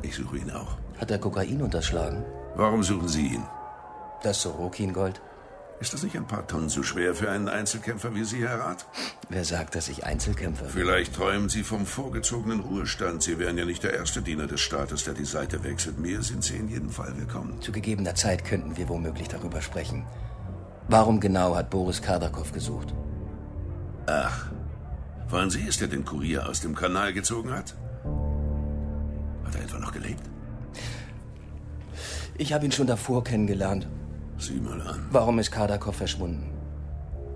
Ich 0.03 0.15
suche 0.15 0.37
ihn 0.37 0.51
auch. 0.51 0.77
Hat 1.01 1.11
er 1.11 1.19
Kokain 1.19 1.61
unterschlagen? 1.61 2.23
Warum 2.55 2.81
suchen 2.81 3.09
Sie 3.09 3.27
ihn? 3.27 3.43
Das 4.23 4.41
Sorokin-Gold? 4.41 5.21
Ist 5.79 5.93
das 5.93 6.01
nicht 6.01 6.15
ein 6.17 6.25
paar 6.25 6.47
Tonnen 6.47 6.69
zu 6.69 6.81
schwer 6.81 7.13
für 7.13 7.29
einen 7.29 7.47
Einzelkämpfer 7.47 8.15
wie 8.15 8.23
Sie, 8.23 8.39
Herr 8.39 8.59
Rath? 8.59 8.87
Wer 9.29 9.45
sagt, 9.45 9.75
dass 9.75 9.89
ich 9.89 10.05
Einzelkämpfer 10.05 10.63
bin? 10.63 10.73
Vielleicht 10.73 11.13
träumen 11.13 11.49
Sie 11.49 11.61
vom 11.61 11.85
vorgezogenen 11.85 12.61
Ruhestand. 12.61 13.21
Sie 13.21 13.37
wären 13.37 13.59
ja 13.59 13.65
nicht 13.65 13.83
der 13.83 13.93
erste 13.93 14.23
Diener 14.23 14.47
des 14.47 14.59
Staates, 14.59 15.03
der 15.03 15.13
die 15.13 15.25
Seite 15.25 15.63
wechselt. 15.63 15.99
Mir 15.99 16.23
sind 16.23 16.43
Sie 16.43 16.55
in 16.55 16.67
jedem 16.67 16.89
Fall 16.89 17.15
willkommen. 17.15 17.61
Zu 17.61 17.71
gegebener 17.71 18.15
Zeit 18.15 18.43
könnten 18.43 18.75
wir 18.75 18.89
womöglich 18.89 19.27
darüber 19.27 19.61
sprechen. 19.61 20.03
Warum 20.87 21.19
genau 21.19 21.55
hat 21.55 21.69
Boris 21.69 22.01
Kardakov 22.01 22.53
gesucht? 22.53 22.95
Ach, 24.07 24.47
waren 25.29 25.51
Sie 25.51 25.67
es, 25.67 25.77
der 25.77 25.89
den 25.89 26.05
Kurier 26.05 26.49
aus 26.49 26.59
dem 26.61 26.73
Kanal 26.73 27.13
gezogen 27.13 27.51
hat? 27.51 27.75
Hat 29.45 29.53
er 29.53 29.61
etwa 29.61 29.77
noch 29.77 29.91
gelebt? 29.91 30.23
Ich 32.35 32.51
habe 32.51 32.65
ihn 32.65 32.71
schon 32.71 32.87
davor 32.87 33.23
kennengelernt. 33.23 33.87
Sieh 34.37 34.59
mal 34.59 34.81
an. 34.81 35.05
Warum 35.11 35.39
ist 35.39 35.51
Kardakov 35.51 35.95
verschwunden? 35.95 36.51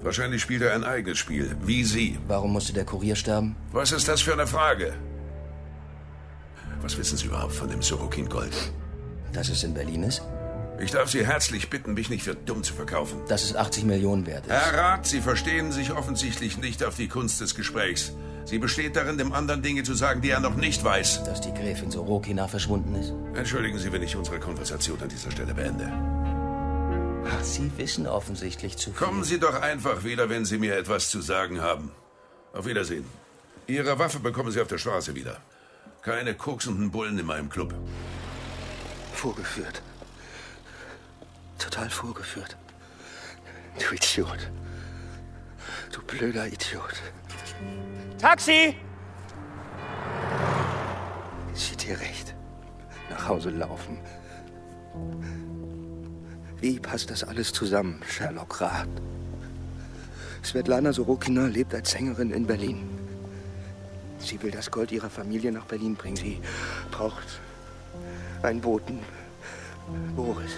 Wahrscheinlich 0.02 0.42
spielt 0.42 0.64
er 0.64 0.74
ein 0.74 0.84
eigenes 0.84 1.18
Spiel, 1.18 1.56
wie 1.64 1.84
Sie. 1.84 2.18
Warum 2.28 2.54
musste 2.54 2.74
der 2.74 2.86
Kurier 2.86 3.16
sterben? 3.16 3.56
Was 3.72 3.92
ist 3.92 4.08
das 4.08 4.22
für 4.22 4.34
eine 4.34 4.48
Frage? 4.48 4.94
Was 6.82 6.98
wissen 6.98 7.18
Sie 7.18 7.28
überhaupt 7.28 7.54
von 7.54 7.70
dem 7.70 7.82
Sorokin 7.82 8.28
Gold? 8.28 8.56
Dass 9.34 9.50
es 9.50 9.64
in 9.64 9.74
Berlin 9.74 10.04
ist? 10.04 10.22
Ich 10.80 10.92
darf 10.92 11.10
Sie 11.12 11.26
herzlich 11.26 11.70
bitten, 11.70 11.94
mich 11.94 12.10
nicht 12.10 12.24
für 12.24 12.34
dumm 12.34 12.64
zu 12.64 12.74
verkaufen. 12.74 13.20
Dass 13.28 13.44
es 13.44 13.56
80 13.56 13.84
Millionen 13.84 14.26
wert 14.26 14.48
ist. 14.48 14.52
Herr 14.52 14.74
Rat, 14.76 15.06
Sie 15.06 15.22
verstehen 15.22 15.72
sich 15.72 15.92
offensichtlich 15.92 16.58
nicht 16.58 16.84
auf 16.84 16.96
die 16.96 17.08
Kunst 17.08 17.40
des 17.40 17.54
Gesprächs. 17.54 18.14
Sie 18.46 18.58
besteht 18.58 18.96
darin, 18.96 19.20
dem 19.20 19.34
anderen 19.34 19.62
Dinge 19.62 19.84
zu 19.84 19.94
sagen, 19.94 20.22
die 20.22 20.32
er 20.32 20.40
noch 20.40 20.56
nicht 20.56 20.84
weiß. 20.84 21.24
Dass 21.26 21.42
die 21.42 21.54
Gräfin 21.54 21.92
Sorokina 21.92 22.48
verschwunden 22.48 22.96
ist? 22.96 23.14
Entschuldigen 23.36 23.78
Sie, 23.78 23.92
wenn 23.92 24.02
ich 24.02 24.16
unsere 24.16 24.40
Konversation 24.40 25.00
an 25.02 25.10
dieser 25.10 25.30
Stelle 25.30 25.54
beende. 25.54 25.92
Ach, 27.26 27.44
Sie 27.44 27.72
wissen 27.78 28.08
offensichtlich 28.08 28.78
zu 28.78 28.92
viel. 28.92 29.06
Kommen 29.06 29.24
Sie 29.24 29.40
doch 29.40 29.62
einfach 29.62 30.04
wieder, 30.04 30.30
wenn 30.30 30.46
Sie 30.46 30.58
mir 30.58 30.76
etwas 30.78 31.10
zu 31.10 31.22
sagen 31.22 31.62
haben. 31.62 31.92
Auf 32.54 32.66
Wiedersehen. 32.66 33.06
Ihre 33.68 33.98
Waffe 34.00 34.20
bekommen 34.20 34.52
Sie 34.52 34.62
auf 34.62 34.68
der 34.68 34.78
Straße 34.78 35.16
wieder. 35.16 35.38
Keine 36.02 36.34
koksenden 36.36 36.92
Bullen 36.92 37.18
in 37.20 37.26
meinem 37.26 37.50
Club. 37.50 37.74
Vorgeführt. 39.14 39.82
Total 41.60 41.90
vorgeführt. 41.90 42.58
Du 43.80 43.96
Idiot. 43.96 44.52
Du 45.92 46.02
blöder 46.04 46.48
Idiot. 46.48 47.02
Taxi! 48.18 48.76
Sieht 51.54 51.84
dir 51.88 52.00
recht. 52.00 52.36
Nach 53.10 53.28
Hause 53.28 53.52
laufen. 53.52 54.00
Wie 56.62 56.80
passt 56.80 57.10
das 57.10 57.24
alles 57.24 57.52
zusammen, 57.52 58.00
Sherlock 58.08 58.62
Rath? 58.62 58.88
Svetlana 60.44 60.94
Sorokina 60.94 61.48
lebt 61.48 61.74
als 61.74 61.90
Sängerin 61.90 62.30
in 62.30 62.46
Berlin. 62.46 62.88
Sie 64.20 64.40
will 64.44 64.52
das 64.52 64.70
Gold 64.70 64.92
ihrer 64.92 65.10
Familie 65.10 65.52
nach 65.52 65.66
Berlin 65.66 65.96
bringen. 65.96 66.18
Sie 66.18 66.40
braucht 66.92 67.42
einen 68.44 68.62
Boten. 68.62 69.00
Boris. 70.16 70.52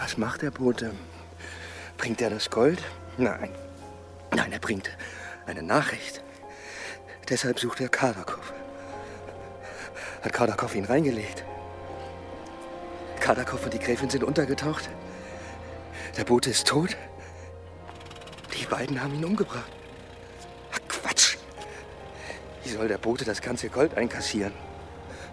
Was 0.00 0.16
macht 0.16 0.40
der 0.40 0.50
Bote? 0.50 0.92
Bringt 1.98 2.22
er 2.22 2.30
das 2.30 2.48
Gold? 2.48 2.82
Nein. 3.18 3.50
Nein, 4.34 4.50
er 4.50 4.60
bringt 4.60 4.88
eine 5.44 5.62
Nachricht. 5.62 6.22
Deshalb 7.28 7.60
sucht 7.60 7.82
er 7.82 7.90
Kardakov. 7.90 8.54
Hat 10.22 10.32
Kardakov 10.32 10.74
ihn 10.74 10.86
reingelegt? 10.86 11.44
Kardakov 13.30 13.62
und 13.62 13.72
die 13.72 13.78
Gräfin 13.78 14.10
sind 14.10 14.24
untergetaucht. 14.24 14.90
Der 16.16 16.24
Bote 16.24 16.50
ist 16.50 16.66
tot. 16.66 16.96
Die 18.58 18.66
beiden 18.66 19.00
haben 19.00 19.14
ihn 19.14 19.24
umgebracht. 19.24 19.70
Ach, 20.72 20.80
Quatsch. 20.88 21.36
Wie 22.64 22.70
soll 22.70 22.88
der 22.88 22.98
Bote 22.98 23.24
das 23.24 23.40
ganze 23.40 23.68
Gold 23.68 23.96
einkassieren? 23.96 24.52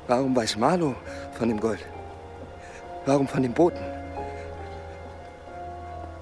Warum 0.06 0.36
weiß 0.36 0.58
Marlow 0.58 0.96
von 1.39 1.50
dem 1.50 1.60
Gold? 1.60 1.84
Warum 3.08 3.27
von 3.27 3.42
dem 3.42 3.56
Boten? 3.56 3.84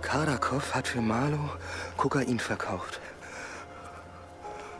Kardakov 0.02 0.74
hat 0.74 0.88
für 0.88 1.02
Marlow 1.02 1.50
Kokain 1.98 2.40
verkauft 2.40 3.02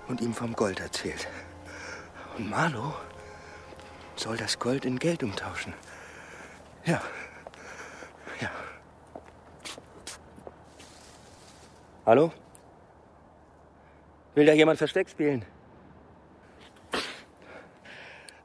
und 0.08 0.22
ihm 0.22 0.34
vom 0.34 0.54
Gold 0.54 0.80
erzählt. 0.80 1.28
Und 2.38 2.50
Marlow 2.50 2.94
soll 4.16 4.38
das 4.38 4.60
Gold 4.60 4.86
in 4.86 4.98
Geld 4.98 5.24
umtauschen. 5.24 5.74
Ja. 6.86 7.02
Ja. 8.40 8.52
Hallo? 12.06 12.32
Will 14.36 14.46
da 14.46 14.54
jemand 14.54 14.78
Versteck 14.78 15.10
spielen? 15.10 15.44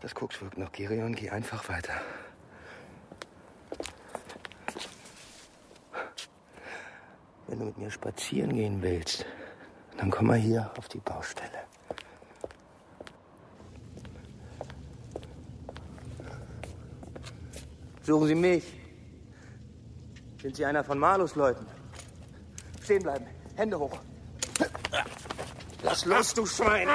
Das 0.01 0.15
Koks 0.15 0.41
wirkt 0.41 0.57
noch, 0.57 0.73
Gerion. 0.73 1.15
Geh 1.15 1.29
einfach 1.29 1.69
weiter. 1.69 2.01
Wenn 7.47 7.59
du 7.59 7.65
mit 7.67 7.77
mir 7.77 7.91
spazieren 7.91 8.55
gehen 8.55 8.81
willst, 8.81 9.27
dann 9.99 10.11
komm 10.11 10.29
mal 10.29 10.39
hier 10.39 10.73
auf 10.79 10.89
die 10.89 11.01
Baustelle. 11.01 11.67
Suchen 18.03 18.27
Sie 18.27 18.35
mich. 18.35 18.65
Sind 20.41 20.57
Sie 20.57 20.65
einer 20.65 20.83
von 20.83 20.99
Marlos 20.99 21.35
Leuten? 21.35 21.67
Stehen 22.83 23.03
bleiben. 23.03 23.27
Hände 23.57 23.79
hoch. 23.79 23.99
Lass 25.83 26.05
los, 26.05 26.35
du 26.35 26.47
Schwein! 26.47 26.89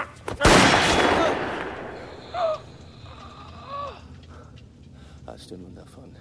Hast 5.26 5.52
du 5.52 5.58
nun 5.58 5.76
davon? 5.76 6.16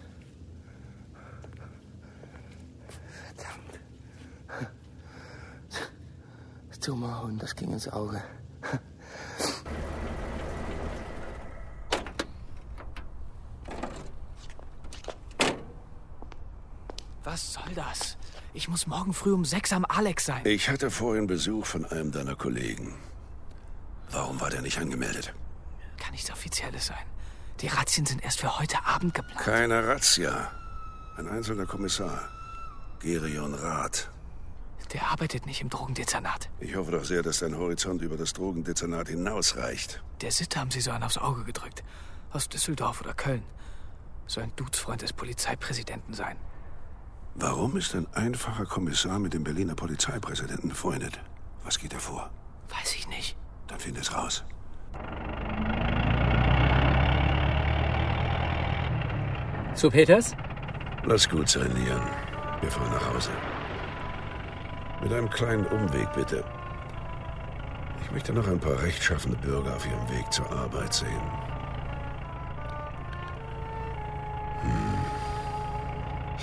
Verdammt. 3.26 3.80
Das 6.68 6.80
dummer 6.80 7.22
Hund, 7.22 7.42
das 7.42 7.54
ging 7.54 7.72
ins 7.72 7.88
Auge. 7.88 8.22
Was 17.24 17.54
soll 17.54 17.74
das? 17.74 18.16
Ich 18.52 18.68
muss 18.86 18.98
morgen 18.98 19.14
früh 19.14 19.32
um 19.32 19.44
sechs 19.44 19.72
am 19.72 19.84
Alex 19.88 20.26
sein. 20.26 20.44
Ich 20.44 20.68
hatte 20.68 20.90
vorhin 20.90 21.26
Besuch 21.26 21.66
von 21.66 21.84
einem 21.86 22.12
deiner 22.12 22.34
Kollegen. 22.34 22.94
Warum 24.10 24.40
war 24.40 24.50
der 24.50 24.62
nicht 24.62 24.78
angemeldet? 24.78 25.34
Kann 25.96 26.12
nichts 26.12 26.30
Offizielles 26.30 26.86
sein. 26.86 27.06
Die 27.60 27.68
Razzien 27.68 28.04
sind 28.06 28.22
erst 28.22 28.40
für 28.40 28.58
heute 28.58 28.84
Abend 28.84 29.14
geplant. 29.14 29.40
Keine 29.40 29.86
Razzia. 29.86 30.50
Ein 31.16 31.28
einzelner 31.28 31.66
Kommissar. 31.66 32.28
Gerion 33.00 33.54
Rath. 33.54 34.10
Der 34.92 35.10
arbeitet 35.10 35.46
nicht 35.46 35.62
im 35.62 35.70
Drogendezernat. 35.70 36.50
Ich 36.60 36.76
hoffe 36.76 36.90
doch 36.90 37.04
sehr, 37.04 37.22
dass 37.22 37.38
dein 37.38 37.56
Horizont 37.56 38.02
über 38.02 38.16
das 38.16 38.32
Drogendezernat 38.32 39.08
hinausreicht. 39.08 40.02
Der 40.20 40.30
Sitte 40.30 40.60
haben 40.60 40.70
sie 40.70 40.80
so 40.80 40.90
einen 40.90 41.04
aufs 41.04 41.18
Auge 41.18 41.44
gedrückt. 41.44 41.82
Aus 42.32 42.48
Düsseldorf 42.48 43.00
oder 43.00 43.14
Köln. 43.14 43.44
Soll 44.26 44.44
ein 44.44 44.52
Dudesfreund 44.56 45.02
des 45.02 45.12
Polizeipräsidenten 45.12 46.12
sein. 46.12 46.36
Warum 47.36 47.76
ist 47.76 47.96
ein 47.96 48.06
einfacher 48.14 48.64
Kommissar 48.64 49.18
mit 49.18 49.34
dem 49.34 49.42
Berliner 49.42 49.74
Polizeipräsidenten 49.74 50.68
befreundet? 50.68 51.18
Was 51.64 51.80
geht 51.80 51.92
da 51.92 51.98
vor? 51.98 52.30
Weiß 52.68 52.94
ich 52.94 53.08
nicht. 53.08 53.36
Dann 53.66 53.80
find 53.80 53.98
es 53.98 54.14
raus. 54.14 54.44
Zu 59.74 59.90
Peters? 59.90 60.36
Lass 61.02 61.28
gut 61.28 61.48
sein, 61.48 61.74
Lian. 61.74 62.08
Wir 62.60 62.70
fahren 62.70 62.92
nach 62.92 63.12
Hause. 63.12 63.30
Mit 65.02 65.12
einem 65.12 65.28
kleinen 65.28 65.66
Umweg, 65.66 66.12
bitte. 66.14 66.44
Ich 68.04 68.12
möchte 68.12 68.32
noch 68.32 68.46
ein 68.46 68.60
paar 68.60 68.80
rechtschaffende 68.80 69.36
Bürger 69.38 69.74
auf 69.74 69.84
ihrem 69.84 70.08
Weg 70.08 70.32
zur 70.32 70.48
Arbeit 70.52 70.94
sehen. 70.94 71.43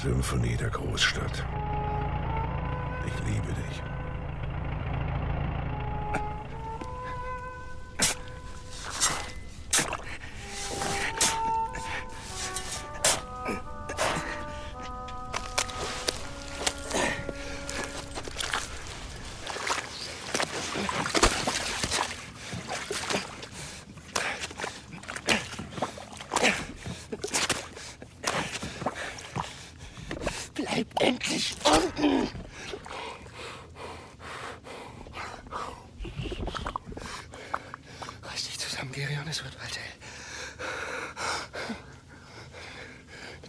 Symphonie 0.01 0.57
der 0.57 0.71
Großstadt. 0.71 1.45
Ich 3.05 3.27
liebe 3.27 3.53
dich. 3.53 3.90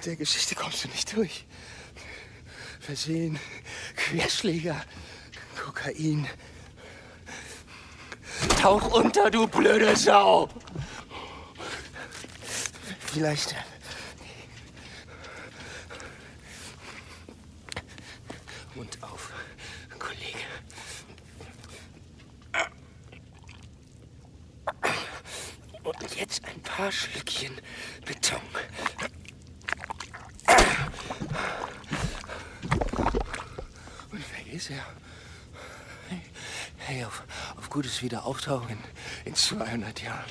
Mit 0.02 0.06
der 0.08 0.16
Geschichte 0.16 0.56
kommst 0.56 0.82
du 0.82 0.88
nicht 0.88 1.14
durch. 1.16 1.46
Versehen, 2.80 3.38
Querschläger, 3.94 4.84
Kokain. 5.56 6.28
Tauch 8.60 8.94
unter, 8.94 9.30
du 9.30 9.46
blöde 9.46 9.94
Sau! 9.94 10.48
Vielleicht. 13.12 13.54
Mund 18.74 18.98
auf, 19.04 19.30
Kollege. 20.00 20.38
Und 25.84 26.16
jetzt 26.16 26.44
ein 26.46 26.60
paar 26.62 26.90
Schlückchen 26.90 27.60
Beton. 28.04 28.40
Er. 34.70 34.86
Hey, 36.78 37.04
auf, 37.04 37.22
auf 37.56 37.70
gutes 37.70 38.02
Wiederauftauchen 38.02 38.70
in, 38.70 38.78
in 39.24 39.34
200 39.34 40.02
Jahren. 40.02 40.30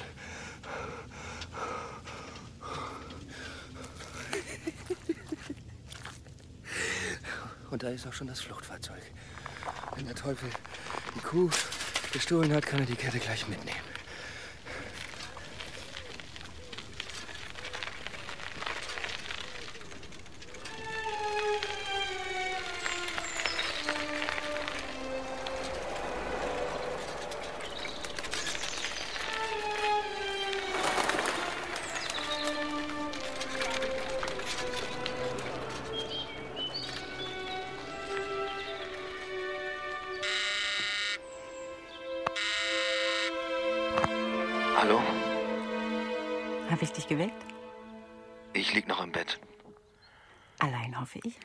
Und 7.71 7.83
da 7.83 7.89
ist 7.89 8.05
auch 8.07 8.13
schon 8.13 8.27
das 8.27 8.41
Fluchtfahrzeug. 8.41 9.01
Wenn 9.95 10.05
der 10.05 10.15
Teufel 10.15 10.49
die 11.15 11.21
Kuh 11.21 11.49
gestohlen 12.13 12.53
hat, 12.53 12.65
kann 12.65 12.79
er 12.79 12.85
die 12.85 12.95
Kette 12.95 13.19
gleich 13.19 13.47
mitnehmen. 13.47 13.90
Hallo? 44.75 45.01
Habe 46.69 46.83
ich 46.83 46.91
dich 46.91 47.07
geweckt? 47.07 47.45
Ich 48.53 48.73
lieg 48.73 48.87
noch 48.87 49.01
im 49.01 49.11
Bett. 49.11 49.39
Allein 50.59 50.99
hoffe 50.99 51.19
ich. 51.23 51.39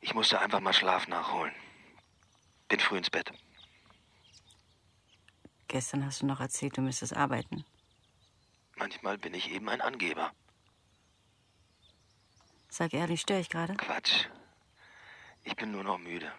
Ich 0.00 0.14
musste 0.14 0.40
einfach 0.40 0.60
mal 0.60 0.72
Schlaf 0.72 1.08
nachholen. 1.08 1.54
Bin 2.68 2.80
früh 2.80 2.98
ins 2.98 3.10
Bett. 3.10 3.32
Gestern 5.68 6.04
hast 6.04 6.22
du 6.22 6.26
noch 6.26 6.40
erzählt, 6.40 6.76
du 6.76 6.80
müsstest 6.80 7.16
arbeiten. 7.16 7.64
Manchmal 8.76 9.18
bin 9.18 9.34
ich 9.34 9.50
eben 9.50 9.68
ein 9.68 9.80
Angeber. 9.80 10.32
Sag 12.68 12.92
ehrlich, 12.92 13.22
störe 13.22 13.40
ich 13.40 13.48
gerade? 13.48 13.74
Quatsch. 13.74 14.26
Ich 15.44 15.56
bin 15.56 15.72
nur 15.72 15.82
noch 15.82 15.98
müde. 15.98 16.30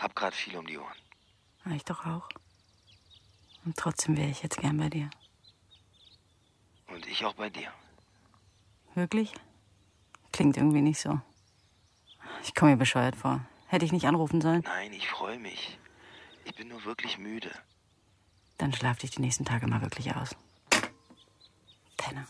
Hab 0.00 0.16
grad 0.16 0.34
viel 0.34 0.56
um 0.56 0.66
die 0.66 0.78
Ohren. 0.78 0.96
Ah, 1.64 1.72
Ich 1.72 1.84
doch 1.84 2.06
auch. 2.06 2.26
Und 3.66 3.76
trotzdem 3.76 4.16
wäre 4.16 4.30
ich 4.30 4.42
jetzt 4.42 4.56
gern 4.56 4.78
bei 4.78 4.88
dir. 4.88 5.10
Und 6.88 7.06
ich 7.06 7.22
auch 7.26 7.34
bei 7.34 7.50
dir. 7.50 7.70
Wirklich? 8.94 9.34
Klingt 10.32 10.56
irgendwie 10.56 10.80
nicht 10.80 10.98
so. 10.98 11.20
Ich 12.42 12.54
komme 12.54 12.70
mir 12.72 12.76
bescheuert 12.78 13.14
vor. 13.14 13.44
Hätte 13.66 13.84
ich 13.84 13.92
nicht 13.92 14.06
anrufen 14.06 14.40
sollen? 14.40 14.62
Nein, 14.62 14.94
ich 14.94 15.06
freue 15.06 15.38
mich. 15.38 15.78
Ich 16.46 16.54
bin 16.54 16.68
nur 16.68 16.82
wirklich 16.86 17.18
müde. 17.18 17.50
Dann 18.56 18.72
schlaf 18.72 18.96
dich 18.98 19.10
die 19.10 19.20
nächsten 19.20 19.44
Tage 19.44 19.66
mal 19.66 19.82
wirklich 19.82 20.16
aus. 20.16 20.34
Penner. 21.98 22.26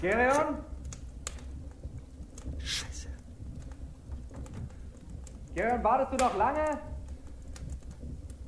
Gerion? 0.00 0.58
Scheiße. 2.58 3.08
Gerion, 5.54 5.82
wartest 5.96 6.20
du 6.20 6.24
noch 6.24 6.36
lange? 6.36 6.78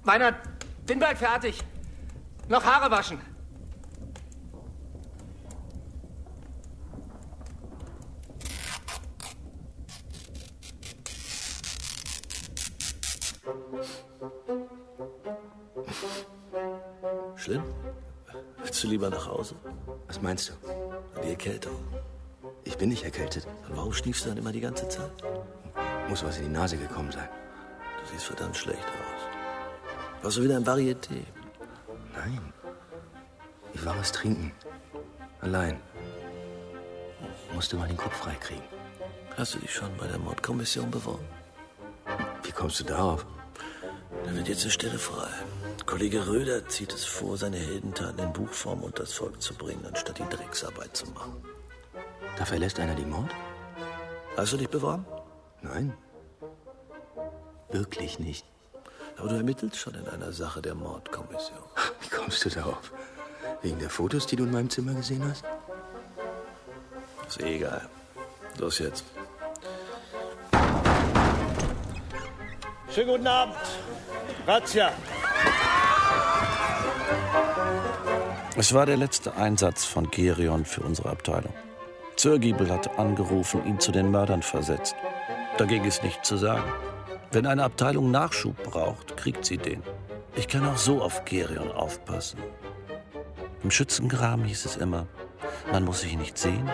Meinert, 0.05 0.37
bin 0.87 0.99
bald 0.99 1.19
fertig. 1.19 1.63
Noch 2.49 2.65
Haare 2.65 2.91
waschen. 2.91 3.19
Schlimm? 17.37 17.63
Willst 18.63 18.83
du 18.83 18.89
lieber 18.89 19.11
nach 19.11 19.27
Hause? 19.27 19.55
Was 20.07 20.21
meinst 20.21 20.51
du? 20.51 20.53
Die 21.23 21.31
Erkältung. 21.31 21.73
Ich 22.65 22.77
bin 22.77 22.91
nicht 22.91 23.05
erkältet. 23.05 23.47
Dann 23.67 23.77
warum 23.77 23.93
schniefst 23.93 24.25
du 24.25 24.29
dann 24.29 24.39
immer 24.39 24.53
die 24.53 24.61
ganze 24.61 24.89
Zeit? 24.89 25.11
Muss 26.09 26.25
was 26.25 26.39
in 26.39 26.45
die 26.45 26.51
Nase 26.51 26.77
gekommen 26.77 27.13
sein. 27.13 27.29
Du 28.09 28.15
siehst 28.15 28.27
verdammt 28.27 28.57
schlecht 28.57 28.79
aus. 28.79 30.23
Warst 30.23 30.39
du 30.39 30.43
wieder 30.43 30.57
im 30.57 30.65
Varieté? 30.65 31.25
Nein. 32.15 32.53
Ich 33.75 33.85
war 33.85 33.99
was 33.99 34.13
trinken. 34.13 34.53
Allein. 35.43 35.79
Musste 37.55 37.77
mal 37.77 37.87
den 37.87 37.99
Kopf 37.99 38.17
freikriegen. 38.17 38.65
Hast 39.37 39.55
du 39.55 39.59
dich 39.59 39.75
schon 39.75 39.95
bei 39.99 40.07
der 40.07 40.19
Mordkommission 40.19 40.91
beworben? 40.91 41.27
Wie 42.45 42.53
kommst 42.53 42.81
du 42.81 42.85
darauf? 42.85 43.27
Da 44.25 44.35
wird 44.35 44.49
jetzt 44.49 44.63
eine 44.63 44.71
Stelle 44.71 44.99
frei. 44.99 45.29
Kollege 45.85 46.27
Röder 46.27 46.67
zieht 46.67 46.95
es 46.95 47.05
vor, 47.05 47.37
seine 47.37 47.59
Heldentaten 47.59 48.21
in 48.21 48.33
Buchform 48.33 48.83
und 48.85 48.99
das 48.99 49.13
Volk 49.13 49.41
zu 49.43 49.55
bringen, 49.55 49.85
anstatt 49.87 50.19
die 50.19 50.35
Drecksarbeit 50.35 50.97
zu 50.97 51.07
machen. 51.11 51.43
Da 52.39 52.45
verlässt 52.47 52.81
einer 52.81 52.95
die 52.95 53.05
Mord? 53.05 53.31
Hast 54.37 54.55
du 54.55 54.57
dich 54.57 54.69
beworben? 54.69 55.05
Nein. 55.61 55.93
Wirklich 57.71 58.19
nicht. 58.19 58.45
Aber 59.19 59.29
du 59.29 59.37
ermittelst 59.37 59.77
schon 59.77 59.95
in 59.95 60.09
einer 60.09 60.33
Sache 60.33 60.63
der 60.63 60.75
Mordkommission. 60.75 61.59
Wie 62.01 62.09
kommst 62.09 62.45
du 62.45 62.51
darauf? 62.51 62.93
Wegen 63.63 63.79
der 63.79 63.91
Fotos, 63.91 64.27
die 64.27 64.37
du 64.37 64.45
in 64.45 64.53
meinem 64.53 64.71
Zimmer 64.71 64.95
gesehen 64.95 65.25
hast? 65.29 65.45
Ist 67.27 67.41
eh 67.41 67.57
egal. 67.57 67.89
Los 68.59 68.79
jetzt. 68.79 69.05
Schönen 72.95 73.09
guten 73.11 73.27
Abend. 73.27 73.57
Razzia. 74.47 74.91
Es 78.57 78.73
war 78.73 78.87
der 78.87 78.97
letzte 78.97 79.35
Einsatz 79.37 79.85
von 79.85 80.11
Gerion 80.11 80.65
für 80.65 80.81
unsere 80.81 81.11
Abteilung. 81.11 81.53
Zirgiebel 82.17 82.71
hatte 82.73 82.99
angerufen, 82.99 83.65
ihn 83.67 83.79
zu 83.79 83.93
den 83.93 84.11
Mördern 84.11 84.43
versetzt. 84.43 84.97
Dagegen 85.59 85.85
ist 85.85 86.03
nichts 86.03 86.27
zu 86.27 86.37
sagen. 86.37 86.65
Wenn 87.31 87.47
eine 87.47 87.65
Abteilung 87.65 88.11
Nachschub 88.11 88.63
braucht, 88.63 89.17
kriegt 89.19 89.45
sie 89.45 89.59
den. 89.59 89.83
Ich 90.35 90.49
kann 90.49 90.67
auch 90.67 90.79
so 90.79 91.03
auf 91.03 91.25
Gerion 91.27 91.71
aufpassen. 91.71 92.41
Im 93.63 93.71
Schützengraben 93.71 94.45
hieß 94.45 94.65
es 94.65 94.77
immer, 94.77 95.07
man 95.71 95.85
muss 95.85 96.01
sich 96.01 96.17
nicht 96.17 96.39
sehen, 96.39 96.71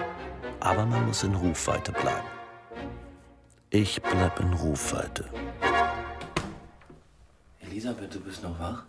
aber 0.61 0.87
man 0.87 1.07
muss 1.07 1.25
in 1.25 1.35
Rufweite 1.35 1.91
bleiben. 1.93 2.29
Ich 3.71 4.01
bleib 4.01 4.39
in 4.39 4.53
Rufweite. 4.53 5.29
Elisabeth, 7.61 8.15
du 8.15 8.21
bist 8.21 8.43
noch 8.45 8.59
wach? 8.61 8.85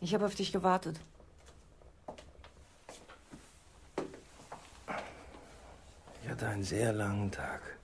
Ich 0.00 0.12
habe 0.14 0.26
auf 0.26 0.34
dich 0.34 0.50
gewartet. 0.50 0.98
Ich 6.24 6.28
hatte 6.28 6.48
einen 6.48 6.64
sehr 6.64 6.92
langen 6.92 7.30
Tag. 7.30 7.79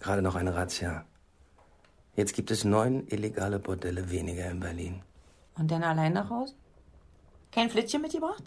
Gerade 0.00 0.22
noch 0.22 0.34
eine 0.34 0.54
Razzia. 0.54 1.04
Jetzt 2.16 2.34
gibt 2.34 2.50
es 2.50 2.64
neun 2.64 3.06
illegale 3.06 3.58
Bordelle 3.58 4.10
weniger 4.10 4.50
in 4.50 4.60
Berlin. 4.60 5.02
Und 5.56 5.70
dann 5.70 5.82
allein 5.84 6.12
nach 6.12 6.28
Hause? 6.30 6.54
Kein 7.52 7.70
Flittchen 7.70 8.02
mitgebracht? 8.02 8.42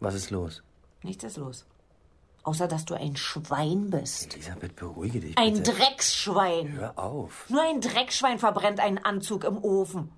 Was 0.00 0.14
ist 0.14 0.30
los? 0.30 0.62
Nichts 1.02 1.24
ist 1.24 1.36
los. 1.36 1.66
Außer, 2.44 2.66
dass 2.66 2.84
du 2.84 2.94
ein 2.94 3.14
Schwein 3.16 3.90
bist. 3.90 4.34
Elisabeth, 4.34 4.74
beruhige 4.74 5.20
dich. 5.20 5.38
Ein 5.38 5.54
bitte. 5.54 5.72
Drecksschwein. 5.72 6.72
Hör 6.72 6.98
auf. 6.98 7.48
Nur 7.48 7.62
ein 7.62 7.80
Dreckschwein 7.80 8.38
verbrennt 8.38 8.80
einen 8.80 8.98
Anzug 8.98 9.44
im 9.44 9.62
Ofen. 9.62 10.10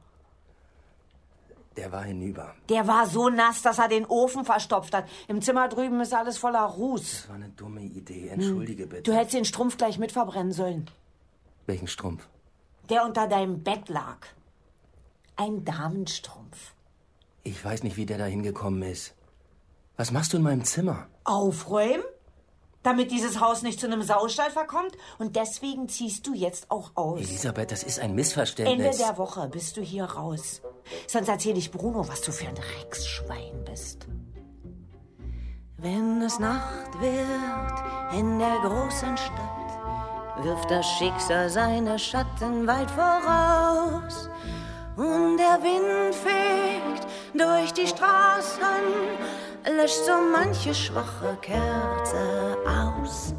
Der 1.77 1.91
war 1.91 2.05
hinüber. 2.05 2.55
Der 2.69 2.87
war 2.87 3.07
so 3.09 3.29
nass, 3.29 3.63
dass 3.63 3.79
er 3.79 3.89
den 3.89 4.07
Ofen 4.07 4.45
verstopft 4.45 4.95
hat. 4.95 5.09
Im 5.27 5.43
Zimmer 5.43 5.69
drüben 5.69 6.01
ist 6.01 6.15
alles 6.15 6.39
voller 6.39 6.63
Ruß. 6.63 7.03
Das 7.03 7.29
war 7.29 7.37
eine 7.37 7.49
dumme 7.49 7.83
Idee. 7.83 8.29
Entschuldige 8.29 8.87
bitte. 8.87 9.03
Du 9.03 9.13
hättest 9.13 9.35
den 9.35 9.45
Strumpf 9.45 9.77
gleich 9.77 9.99
mit 9.99 10.13
verbrennen 10.13 10.53
sollen. 10.53 10.89
Welchen 11.67 11.89
Strumpf? 11.89 12.29
Der 12.91 13.05
unter 13.05 13.27
deinem 13.27 13.63
Bett 13.63 13.89
lag. 13.89 14.19
Ein 15.37 15.65
Damenstrumpf. 15.65 16.75
Ich 17.43 17.63
weiß 17.65 17.83
nicht, 17.83 17.97
wie 17.97 18.07
der 18.07 18.19
da 18.19 18.25
hingekommen 18.25 18.83
ist. 18.83 19.15
Was 19.97 20.13
machst 20.13 20.33
du 20.33 20.37
in 20.37 20.43
meinem 20.45 20.65
Zimmer? 20.65 21.09
Aufräumen? 21.25 22.05
Damit 22.83 23.11
dieses 23.11 23.41
Haus 23.41 23.63
nicht 23.63 23.81
zu 23.81 23.87
einem 23.87 24.03
Saustall 24.03 24.51
verkommt? 24.51 24.93
Und 25.19 25.37
deswegen 25.37 25.89
ziehst 25.89 26.27
du 26.27 26.35
jetzt 26.35 26.71
auch 26.71 26.93
aus. 26.95 27.21
Elisabeth, 27.21 27.73
das 27.73 27.83
ist 27.83 27.99
ein 27.99 28.11
Ende 28.11 28.17
Missverständnis. 28.17 28.99
der 28.99 29.17
Woche 29.17 29.49
bist 29.49 29.77
du 29.77 29.81
hier 29.81 30.05
raus. 30.05 30.61
Sonst 31.07 31.29
erzähle 31.29 31.59
ich 31.59 31.71
Bruno, 31.71 32.07
was 32.09 32.21
du 32.21 32.33
für 32.33 32.49
ein 32.49 32.55
Drecksschwein 32.55 33.65
bist. 33.65 34.07
Wenn 35.79 36.23
es 36.23 36.39
Nacht 36.39 37.01
wird 37.01 38.19
in 38.19 38.39
der 38.39 38.59
großen 38.61 39.17
Stadt, 39.17 40.45
wirft 40.45 40.71
das 40.71 40.87
Schicksal 40.87 41.49
seine 41.51 41.99
Schatten 41.99 42.67
weit 42.67 42.91
voraus. 42.91 44.31
Und 44.97 45.37
der 45.39 45.61
Wind 45.63 46.15
fegt 46.15 47.07
durch 47.35 47.73
die 47.73 47.87
Straßen, 47.87 48.63
löscht 49.77 50.05
so 50.07 50.13
manche 50.33 50.75
schwache 50.75 51.37
Kerze 51.41 52.57
aus. 52.67 53.35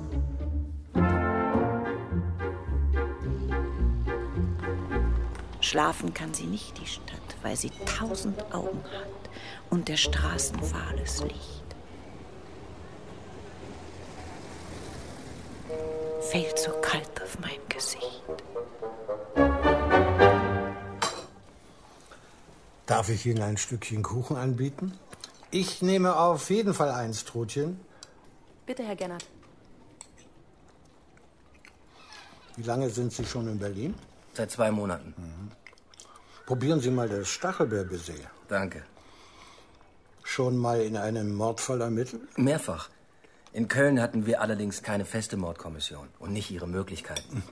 Schlafen 5.65 6.13
kann 6.13 6.32
sie 6.32 6.45
nicht 6.45 6.80
die 6.80 6.86
Stadt, 6.86 7.36
weil 7.41 7.56
sie 7.56 7.71
tausend 7.86 8.39
Augen 8.54 8.84
hat 8.84 9.32
und 9.71 9.88
der 9.88 9.97
Straßen 9.97 10.62
fahles 10.62 11.23
Licht. 11.23 11.65
Fällt 16.21 16.60
so 16.60 16.69
kalt 16.82 17.19
auf 17.23 17.39
mein 17.39 17.60
Gesicht. 17.67 18.21
Darf 22.86 23.10
ich 23.10 23.25
Ihnen 23.25 23.41
ein 23.41 23.58
Stückchen 23.58 24.04
Kuchen 24.04 24.38
anbieten? 24.38 24.93
Ich 25.49 25.82
nehme 25.82 26.15
auf 26.15 26.51
jeden 26.51 26.75
Fall 26.75 26.91
eins, 26.91 27.25
Trutchen. 27.25 27.80
Bitte, 28.67 28.84
Herr 28.84 28.95
Gennert. 28.95 29.25
Wie 32.56 32.63
lange 32.63 32.91
sind 32.91 33.12
Sie 33.12 33.25
schon 33.25 33.47
in 33.47 33.58
Berlin? 33.58 33.95
Seit 34.36 34.52
zwei 34.52 34.69
Monaten. 34.69 35.13
Probieren 36.45 36.82
Sie 36.82 36.91
mal 36.91 37.08
das 37.08 37.30
Stachelbeerbaiser. 37.30 38.13
Danke. 38.50 38.84
Schon 40.24 40.58
mal 40.58 40.82
in 40.82 40.98
einem 40.98 41.34
Mordfall 41.34 41.80
ermittelt? 41.80 42.38
Mehrfach. 42.38 42.89
In 43.54 43.69
Köln 43.69 44.02
hatten 44.02 44.26
wir 44.26 44.41
allerdings 44.41 44.84
keine 44.84 45.06
feste 45.06 45.38
Mordkommission 45.38 46.10
und 46.19 46.34
nicht 46.34 46.52
ihre 46.52 46.67
Möglichkeiten. 46.67 47.43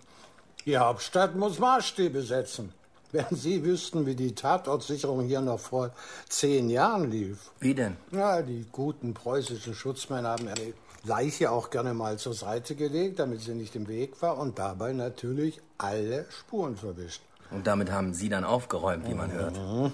Die 0.65 0.77
Hauptstadt 0.77 1.35
muss 1.35 1.57
Maßstäbe 1.59 2.21
setzen. 2.21 2.73
Wenn 3.13 3.27
Sie 3.31 3.63
wüssten, 3.63 4.05
wie 4.05 4.15
die 4.15 4.35
Tatortsicherung 4.35 5.25
hier 5.25 5.39
noch 5.39 5.59
vor 5.61 5.91
zehn 6.27 6.69
Jahren 6.69 7.09
lief. 7.09 7.51
Wie 7.59 7.75
denn? 7.75 7.95
Ja, 8.11 8.41
die 8.41 8.65
guten 8.71 9.13
preußischen 9.13 9.73
Schutzmänner 9.73 10.29
haben 10.29 10.47
eine 10.47 10.73
Leiche 11.03 11.51
auch 11.51 11.69
gerne 11.69 11.93
mal 11.93 12.17
zur 12.17 12.33
Seite 12.33 12.75
gelegt, 12.75 13.19
damit 13.19 13.41
sie 13.41 13.53
nicht 13.53 13.75
im 13.75 13.87
Weg 13.87 14.21
war 14.21 14.37
und 14.37 14.57
dabei 14.57 14.93
natürlich 14.93 15.61
alle 15.77 16.25
Spuren 16.29 16.77
verwischt. 16.77 17.21
Und 17.51 17.67
damit 17.67 17.91
haben 17.91 18.13
Sie 18.13 18.29
dann 18.29 18.45
aufgeräumt, 18.45 19.07
wie 19.07 19.13
man 19.13 19.31
hört. 19.31 19.57
Mhm. 19.57 19.93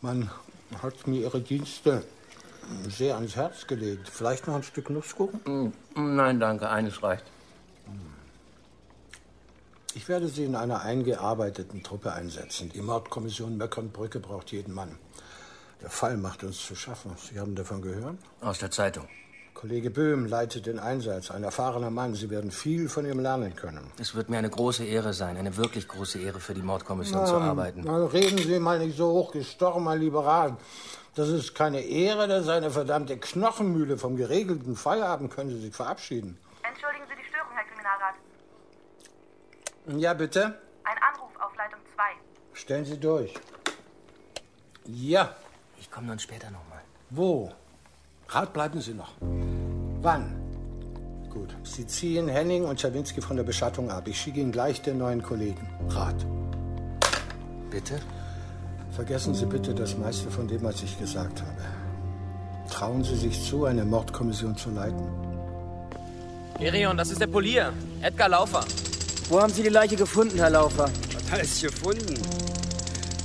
Man 0.00 0.30
hat 0.82 1.06
mir 1.06 1.22
Ihre 1.22 1.40
Dienste 1.40 2.04
sehr 2.88 3.16
ans 3.16 3.36
Herz 3.36 3.66
gelegt. 3.66 4.08
Vielleicht 4.08 4.46
noch 4.46 4.54
ein 4.54 4.62
Stück 4.62 4.90
Nusskuchen? 4.90 5.72
Nein, 5.94 6.38
danke, 6.38 6.68
eines 6.68 7.02
reicht. 7.02 7.24
Ich 9.94 10.08
werde 10.08 10.28
Sie 10.28 10.44
in 10.44 10.54
einer 10.54 10.80
eingearbeiteten 10.80 11.82
Truppe 11.82 12.12
einsetzen. 12.12 12.70
Die 12.72 12.80
Mordkommission 12.80 13.56
Möckernbrücke 13.56 14.20
braucht 14.20 14.52
jeden 14.52 14.72
Mann. 14.72 14.98
Der 15.82 15.90
Fall 15.90 16.16
macht 16.16 16.44
uns 16.44 16.64
zu 16.64 16.74
schaffen. 16.74 17.12
Sie 17.30 17.38
haben 17.40 17.54
davon 17.54 17.82
gehört? 17.82 18.16
Aus 18.40 18.58
der 18.58 18.70
Zeitung. 18.70 19.08
Kollege 19.54 19.90
Böhm 19.90 20.26
leitet 20.26 20.66
den 20.66 20.78
Einsatz. 20.78 21.30
Ein 21.30 21.44
erfahrener 21.44 21.90
Mann. 21.90 22.14
Sie 22.14 22.30
werden 22.30 22.50
viel 22.50 22.88
von 22.88 23.06
ihm 23.06 23.20
lernen 23.20 23.54
können. 23.54 23.90
Es 24.00 24.14
wird 24.14 24.28
mir 24.28 24.38
eine 24.38 24.50
große 24.50 24.84
Ehre 24.84 25.12
sein, 25.12 25.36
eine 25.36 25.56
wirklich 25.56 25.86
große 25.86 26.18
Ehre 26.20 26.40
für 26.40 26.54
die 26.54 26.62
Mordkommission 26.62 27.26
zu 27.26 27.38
Na, 27.38 27.50
arbeiten. 27.50 27.82
na, 27.84 28.06
reden 28.06 28.38
Sie 28.38 28.58
mal 28.58 28.78
nicht 28.78 28.96
so 28.96 29.10
hochgestochen, 29.12 29.84
mein 29.84 30.00
Liberal. 30.00 30.56
Das 31.14 31.28
ist 31.28 31.54
keine 31.54 31.80
Ehre, 31.82 32.26
das 32.26 32.44
ist 32.44 32.48
eine 32.48 32.70
verdammte 32.70 33.18
Knochenmühle. 33.18 33.98
Vom 33.98 34.16
geregelten 34.16 34.74
Feierabend 34.74 35.32
können 35.32 35.50
Sie 35.50 35.60
sich 35.60 35.74
verabschieden. 35.74 36.38
Entschuldigen 36.62 37.04
Sie 37.08 37.14
die 37.22 37.28
Störung, 37.28 37.52
Herr 37.54 37.64
Kriminalrat. 37.64 38.14
Ja, 40.02 40.14
bitte? 40.14 40.58
Ein 40.84 40.96
Anruf 41.12 41.30
auf 41.38 41.54
Leitung 41.56 41.80
2. 41.94 42.02
Stellen 42.54 42.84
Sie 42.84 42.98
durch. 42.98 43.34
Ja. 44.86 45.36
Ich 45.78 45.90
komme 45.90 46.08
dann 46.08 46.18
später 46.18 46.46
nochmal. 46.50 46.80
Wo? 47.10 47.52
Rat 48.34 48.52
bleiben 48.54 48.80
Sie 48.80 48.94
noch. 48.94 49.12
Wann? 50.00 50.24
Gut. 51.28 51.54
Sie 51.64 51.86
ziehen 51.86 52.28
Henning 52.28 52.64
und 52.64 52.78
Czerwinski 52.78 53.20
von 53.20 53.36
der 53.36 53.44
Beschattung 53.44 53.90
ab. 53.90 54.08
Ich 54.08 54.18
schicke 54.18 54.40
Ihnen 54.40 54.52
gleich 54.52 54.80
den 54.80 54.98
neuen 54.98 55.22
Kollegen. 55.22 55.68
Rat. 55.88 56.16
Bitte? 57.70 58.00
Vergessen 58.92 59.34
Sie 59.34 59.44
bitte 59.44 59.74
das 59.74 59.96
meiste 59.98 60.30
von 60.30 60.48
dem, 60.48 60.62
was 60.62 60.82
ich 60.82 60.98
gesagt 60.98 61.42
habe. 61.42 62.70
Trauen 62.70 63.04
Sie 63.04 63.16
sich 63.16 63.44
zu, 63.44 63.66
eine 63.66 63.84
Mordkommission 63.84 64.56
zu 64.56 64.70
leiten? 64.70 65.06
Gerion, 66.58 66.96
das 66.96 67.10
ist 67.10 67.20
der 67.20 67.26
Polier. 67.26 67.72
Edgar 68.00 68.30
Laufer. 68.30 68.64
Wo 69.28 69.40
haben 69.40 69.52
Sie 69.52 69.62
die 69.62 69.68
Leiche 69.68 69.96
gefunden, 69.96 70.38
Herr 70.38 70.50
Laufer? 70.50 70.88
Was 71.14 71.32
heißt 71.32 71.62
gefunden? 71.62 72.14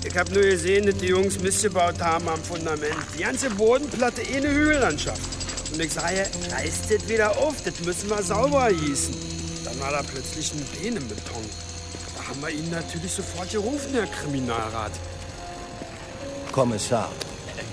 Ich 0.04 0.18
hab 0.18 0.30
nur 0.32 0.44
gesehen, 0.44 0.86
dass 0.86 0.98
die 0.98 1.08
Jungs 1.08 1.40
Mist 1.40 1.64
gebaut 1.64 2.00
haben 2.00 2.28
am 2.30 2.42
Fundament. 2.44 2.96
Die 3.18 3.24
ganze 3.24 3.50
Bodenplatte 3.50 4.22
eh 4.22 4.38
eine 4.38 4.50
Hügellandschaft. 4.50 5.22
Und 5.74 5.82
ich 5.82 5.94
sage, 5.94 6.26
reißt 6.52 6.92
das 6.92 7.10
wieder 7.10 7.38
auf, 7.38 7.56
das 7.64 7.80
müssen 7.82 8.10
wir 8.10 8.22
sauber 8.24 8.70
gießen. 8.72 9.16
Dann 9.66 9.80
war 9.80 9.92
da 9.92 10.02
plötzlich 10.04 10.54
ein 10.54 10.66
Bein 10.74 10.96
im 10.96 11.08
Beton. 11.08 11.44
haben 12.28 12.42
wir 12.42 12.50
ihn 12.50 12.70
natürlich 12.70 13.12
sofort 13.12 13.52
gerufen, 13.52 13.94
Herr 13.94 14.08
Kriminalrat. 14.08 14.92
Kommissar. 16.52 17.12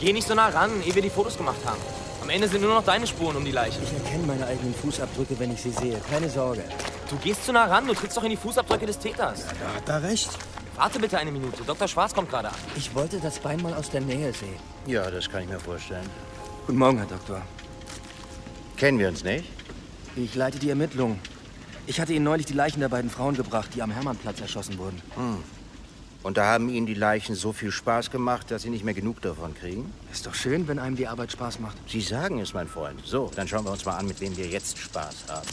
Geh 0.00 0.12
nicht 0.12 0.26
so 0.26 0.34
nah 0.34 0.48
ran, 0.48 0.70
ehe 0.84 0.94
wir 0.94 1.02
die 1.02 1.10
Fotos 1.10 1.36
gemacht 1.36 1.64
haben. 1.64 1.80
Am 2.20 2.30
Ende 2.30 2.48
sind 2.48 2.62
nur 2.62 2.74
noch 2.74 2.84
deine 2.84 3.06
Spuren 3.06 3.36
um 3.36 3.44
die 3.44 3.52
Leiche. 3.52 3.78
Ich 3.82 3.92
erkenne 3.92 4.26
meine 4.26 4.46
eigenen 4.46 4.74
Fußabdrücke, 4.74 5.38
wenn 5.38 5.52
ich 5.52 5.62
sie 5.62 5.70
sehe. 5.70 6.00
Keine 6.10 6.28
Sorge. 6.28 6.64
Du 7.10 7.16
gehst 7.16 7.44
zu 7.44 7.52
nah 7.52 7.66
ran, 7.66 7.86
du 7.86 7.94
trittst 7.94 8.16
doch 8.16 8.24
in 8.24 8.30
die 8.30 8.36
Fußabdrücke 8.36 8.86
des 8.86 8.98
Täters. 8.98 9.44
Da 9.60 9.74
hat 9.76 9.88
er 9.88 10.08
recht. 10.08 10.30
Warte 10.76 10.98
bitte 10.98 11.18
eine 11.18 11.30
Minute. 11.30 11.62
Dr. 11.64 11.86
Schwarz 11.86 12.12
kommt 12.12 12.30
gerade 12.30 12.48
an. 12.48 12.54
Ich 12.76 12.94
wollte 12.94 13.20
das 13.20 13.38
Bein 13.38 13.62
mal 13.62 13.74
aus 13.74 13.90
der 13.90 14.00
Nähe 14.00 14.32
sehen. 14.32 14.58
Ja, 14.86 15.08
das 15.10 15.30
kann 15.30 15.42
ich 15.42 15.48
mir 15.48 15.60
vorstellen. 15.60 16.08
Guten 16.66 16.78
Morgen, 16.78 16.98
Herr 16.98 17.06
Doktor. 17.06 17.42
Kennen 18.76 18.98
wir 18.98 19.08
uns 19.08 19.22
nicht? 19.22 19.44
Ich 20.16 20.34
leite 20.34 20.58
die 20.58 20.70
Ermittlungen. 20.70 21.20
Ich 21.86 22.00
hatte 22.00 22.12
Ihnen 22.12 22.24
neulich 22.24 22.46
die 22.46 22.54
Leichen 22.54 22.80
der 22.80 22.88
beiden 22.88 23.10
Frauen 23.10 23.36
gebracht, 23.36 23.70
die 23.74 23.82
am 23.82 23.90
Hermannplatz 23.90 24.40
erschossen 24.40 24.78
wurden. 24.78 25.00
Hm. 25.14 25.44
Und 26.24 26.38
da 26.38 26.46
haben 26.46 26.70
Ihnen 26.70 26.86
die 26.86 26.94
Leichen 26.94 27.34
so 27.34 27.52
viel 27.52 27.70
Spaß 27.70 28.10
gemacht, 28.10 28.50
dass 28.50 28.62
Sie 28.62 28.70
nicht 28.70 28.84
mehr 28.84 28.94
genug 28.94 29.20
davon 29.20 29.54
kriegen? 29.54 29.92
Ist 30.10 30.26
doch 30.26 30.34
schön, 30.34 30.66
wenn 30.66 30.78
einem 30.78 30.96
die 30.96 31.06
Arbeit 31.06 31.30
Spaß 31.30 31.60
macht. 31.60 31.76
Sie 31.88 32.00
sagen 32.00 32.40
es, 32.40 32.54
mein 32.54 32.66
Freund. 32.66 33.00
So, 33.04 33.30
dann 33.36 33.46
schauen 33.46 33.64
wir 33.64 33.70
uns 33.70 33.84
mal 33.84 33.96
an, 33.96 34.06
mit 34.06 34.20
wem 34.20 34.36
wir 34.36 34.46
jetzt 34.46 34.78
Spaß 34.78 35.26
haben. 35.28 35.46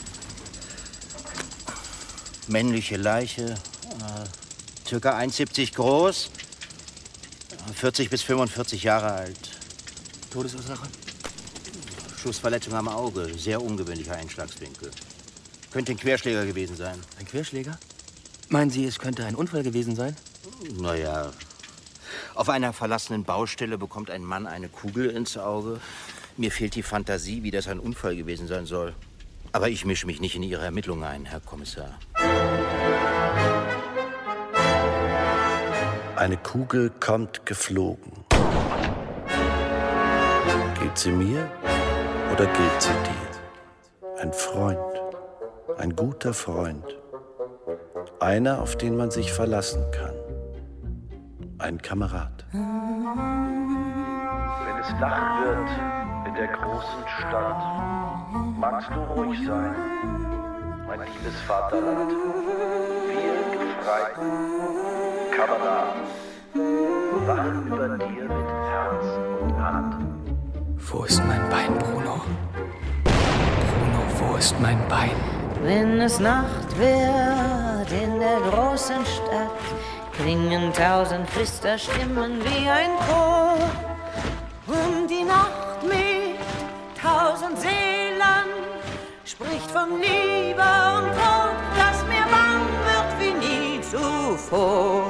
Männliche 2.48 2.96
Leiche, 2.96 3.44
äh, 3.44 4.41
circa 4.92 5.18
1,70 5.18 5.74
groß, 5.74 6.30
40 7.76 8.10
bis 8.10 8.24
45 8.24 8.84
Jahre 8.84 9.14
alt. 9.14 9.40
Todesursache? 10.34 10.86
Schussverletzung 12.22 12.74
am 12.74 12.90
Auge, 12.90 13.34
sehr 13.38 13.62
ungewöhnlicher 13.62 14.18
Einschlagswinkel. 14.18 14.92
Könnte 15.72 15.94
ein 15.94 15.98
Querschläger 15.98 16.46
gewesen 16.46 16.76
sein. 16.76 17.00
Ein 17.18 17.26
Querschläger? 17.26 17.80
Meinen 18.50 18.70
Sie, 18.70 18.84
es 18.84 19.00
könnte 19.00 19.24
ein 19.24 19.36
Unfall 19.36 19.64
gewesen 19.64 19.96
sein? 19.96 20.14
Naja, 20.78 21.32
auf 22.36 22.50
einer 22.50 22.74
verlassenen 22.74 23.24
Baustelle 23.24 23.78
bekommt 23.78 24.12
ein 24.12 24.26
Mann 24.26 24.46
eine 24.46 24.68
Kugel 24.68 25.10
ins 25.10 25.38
Auge. 25.38 25.80
Mir 26.36 26.52
fehlt 26.52 26.76
die 26.76 26.84
Fantasie, 26.84 27.44
wie 27.44 27.52
das 27.52 27.70
ein 27.70 27.80
Unfall 27.80 28.18
gewesen 28.18 28.50
sein 28.50 28.66
soll. 28.66 28.94
Aber 29.54 29.70
ich 29.70 29.86
mische 29.86 30.06
mich 30.06 30.20
nicht 30.20 30.36
in 30.36 30.44
Ihre 30.44 30.66
Ermittlungen 30.66 31.06
ein, 31.06 31.24
Herr 31.24 31.40
Kommissar. 31.40 31.98
Eine 36.22 36.38
Kugel 36.38 36.92
kommt 37.00 37.48
geflogen. 37.48 38.12
Gilt 40.80 40.96
sie 40.96 41.12
mir 41.12 41.50
oder 42.32 42.46
gilt 42.46 42.80
sie 42.80 42.92
dir? 42.92 44.22
Ein 44.22 44.32
Freund, 44.32 45.02
ein 45.80 45.96
guter 45.96 46.36
Freund, 46.36 46.86
einer, 48.20 48.62
auf 48.62 48.76
den 48.76 48.96
man 48.98 49.10
sich 49.10 49.34
verlassen 49.34 49.84
kann, 49.90 50.14
ein 51.58 51.82
Kamerad. 51.82 52.46
Wenn 52.52 52.62
es 54.80 54.92
Nacht 55.00 55.44
wird 55.44 55.70
in 56.28 56.36
der 56.36 56.50
großen 56.50 57.08
Stadt, 57.18 57.64
magst 58.60 58.92
du 58.92 59.00
ruhig 59.20 59.40
sein, 59.44 59.76
mein 60.86 61.00
liebes 61.00 61.42
Vaterland. 61.48 62.12
Wir 63.08 63.42
Gefreiten, 63.58 64.91
Kameraden, 65.32 66.02
wachen 67.28 67.68
über 67.68 67.98
dir 67.98 68.24
mit 68.24 68.50
Herz 68.70 69.06
und 69.42 69.56
Hand. 69.64 69.96
Wo 70.78 71.04
ist 71.04 71.24
mein 71.26 71.50
Bein, 71.50 71.74
Bruno? 71.80 72.22
Bruno, 73.04 74.02
wo 74.20 74.36
ist 74.36 74.60
mein 74.60 74.80
Bein? 74.90 75.16
Wenn 75.64 76.02
es 76.02 76.20
Nacht 76.20 76.78
wird 76.78 77.92
in 77.92 78.20
der 78.20 78.40
großen 78.50 79.06
Stadt, 79.06 79.62
klingen 80.18 80.74
tausend 80.74 81.30
Flüsterstimmen 81.30 82.44
wie 82.44 82.68
ein 82.70 82.92
Chor. 83.08 83.58
Und 84.68 85.08
die 85.08 85.24
Nacht 85.24 85.84
mit 85.84 86.40
tausend 87.02 87.58
Seelen 87.60 88.48
spricht 89.24 89.72
von 89.72 90.00
Liebe 90.00 90.68
und 90.98 91.10
Tod, 91.20 91.58
dass 91.78 92.04
mir 92.06 92.26
bang 92.36 92.64
wird 92.88 93.12
wie 93.20 93.34
nie 93.46 93.82
zuvor. 93.82 95.01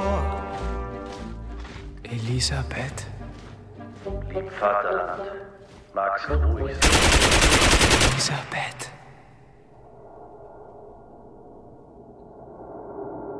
Elisabeth. 2.42 3.06
Lieb 4.34 4.50
Vaterland, 4.50 5.30
magst 5.94 6.28
du 6.28 6.32
ruhig 6.32 6.74
sein. 6.74 6.90
Elisabeth. 8.10 8.90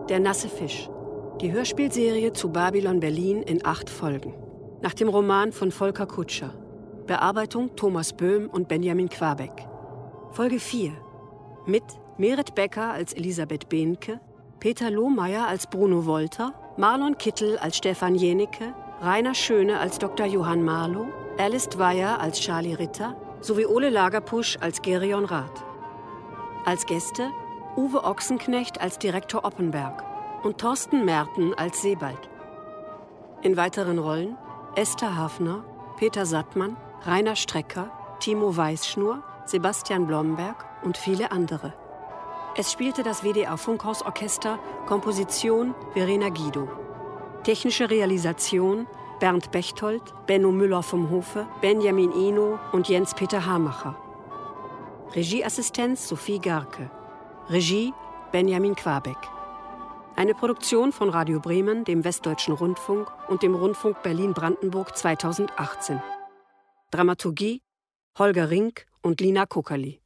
Der 0.08 0.20
nasse 0.20 0.48
Fisch. 0.48 0.88
Die 1.40 1.50
Hörspielserie 1.50 2.32
zu 2.32 2.50
Babylon 2.50 3.00
Berlin 3.00 3.42
in 3.42 3.66
acht 3.66 3.90
Folgen. 3.90 4.34
Nach 4.82 4.94
dem 4.94 5.08
Roman 5.08 5.50
von 5.50 5.72
Volker 5.72 6.06
Kutscher. 6.06 6.54
Bearbeitung 7.08 7.74
Thomas 7.74 8.12
Böhm 8.12 8.48
und 8.48 8.68
Benjamin 8.68 9.08
Quabeck. 9.08 9.66
Folge 10.30 10.60
4. 10.60 10.92
Mit 11.66 11.82
Meret 12.18 12.54
Becker 12.54 12.92
als 12.92 13.14
Elisabeth 13.14 13.68
Behnke, 13.68 14.20
Peter 14.60 14.92
Lohmeier 14.92 15.48
als 15.48 15.66
Bruno 15.66 16.06
Wolter, 16.06 16.54
Marlon 16.76 17.18
Kittel 17.18 17.58
als 17.58 17.78
Stefan 17.78 18.14
Jenecke, 18.14 18.72
Rainer 19.02 19.34
Schöne 19.34 19.80
als 19.80 19.98
Dr. 19.98 20.26
Johann 20.26 20.62
Marlow, 20.62 21.08
Alice 21.36 21.68
Dwyer 21.68 22.20
als 22.20 22.38
Charlie 22.38 22.74
Ritter 22.74 23.16
sowie 23.40 23.66
Ole 23.66 23.90
Lagerpusch 23.90 24.58
als 24.60 24.80
Gerion 24.80 25.24
Rath. 25.24 25.64
Als 26.64 26.86
Gäste 26.86 27.32
Uwe 27.76 28.04
Ochsenknecht 28.04 28.80
als 28.80 29.00
Direktor 29.00 29.44
Oppenberg 29.44 30.04
und 30.44 30.58
Thorsten 30.58 31.04
Merten 31.04 31.52
als 31.54 31.82
Sebald. 31.82 32.30
In 33.42 33.56
weiteren 33.56 33.98
Rollen 33.98 34.38
Esther 34.76 35.16
Hafner, 35.16 35.64
Peter 35.96 36.24
Sattmann, 36.24 36.76
Rainer 37.04 37.34
Strecker, 37.34 37.90
Timo 38.20 38.56
Weißschnur, 38.56 39.24
Sebastian 39.46 40.06
Blomberg 40.06 40.64
und 40.84 40.96
viele 40.96 41.32
andere. 41.32 41.72
Es 42.56 42.70
spielte 42.70 43.02
das 43.02 43.24
WDR 43.24 43.56
Funkhausorchester, 43.56 44.60
Komposition 44.86 45.74
Verena 45.92 46.28
Guido. 46.28 46.68
Technische 47.44 47.90
Realisation 47.90 48.86
Bernd 49.18 49.50
Bechtold, 49.50 50.02
Benno 50.26 50.50
Müller 50.50 50.82
vom 50.82 51.08
Hofe, 51.10 51.46
Benjamin 51.60 52.12
Ino 52.12 52.58
und 52.72 52.88
Jens-Peter 52.88 53.46
Hamacher. 53.46 53.96
Regieassistenz 55.14 56.08
Sophie 56.08 56.40
Garke. 56.40 56.90
Regie 57.48 57.92
Benjamin 58.32 58.74
Quabeck. 58.74 59.16
Eine 60.16 60.34
Produktion 60.34 60.92
von 60.92 61.08
Radio 61.08 61.38
Bremen, 61.38 61.84
dem 61.84 62.04
Westdeutschen 62.04 62.54
Rundfunk 62.54 63.08
und 63.28 63.42
dem 63.42 63.54
Rundfunk 63.54 64.02
Berlin-Brandenburg 64.02 64.96
2018. 64.96 66.02
Dramaturgie 66.90 67.62
Holger 68.18 68.50
Rink 68.50 68.86
und 69.02 69.20
Lina 69.20 69.46
Kuckerli. 69.46 70.01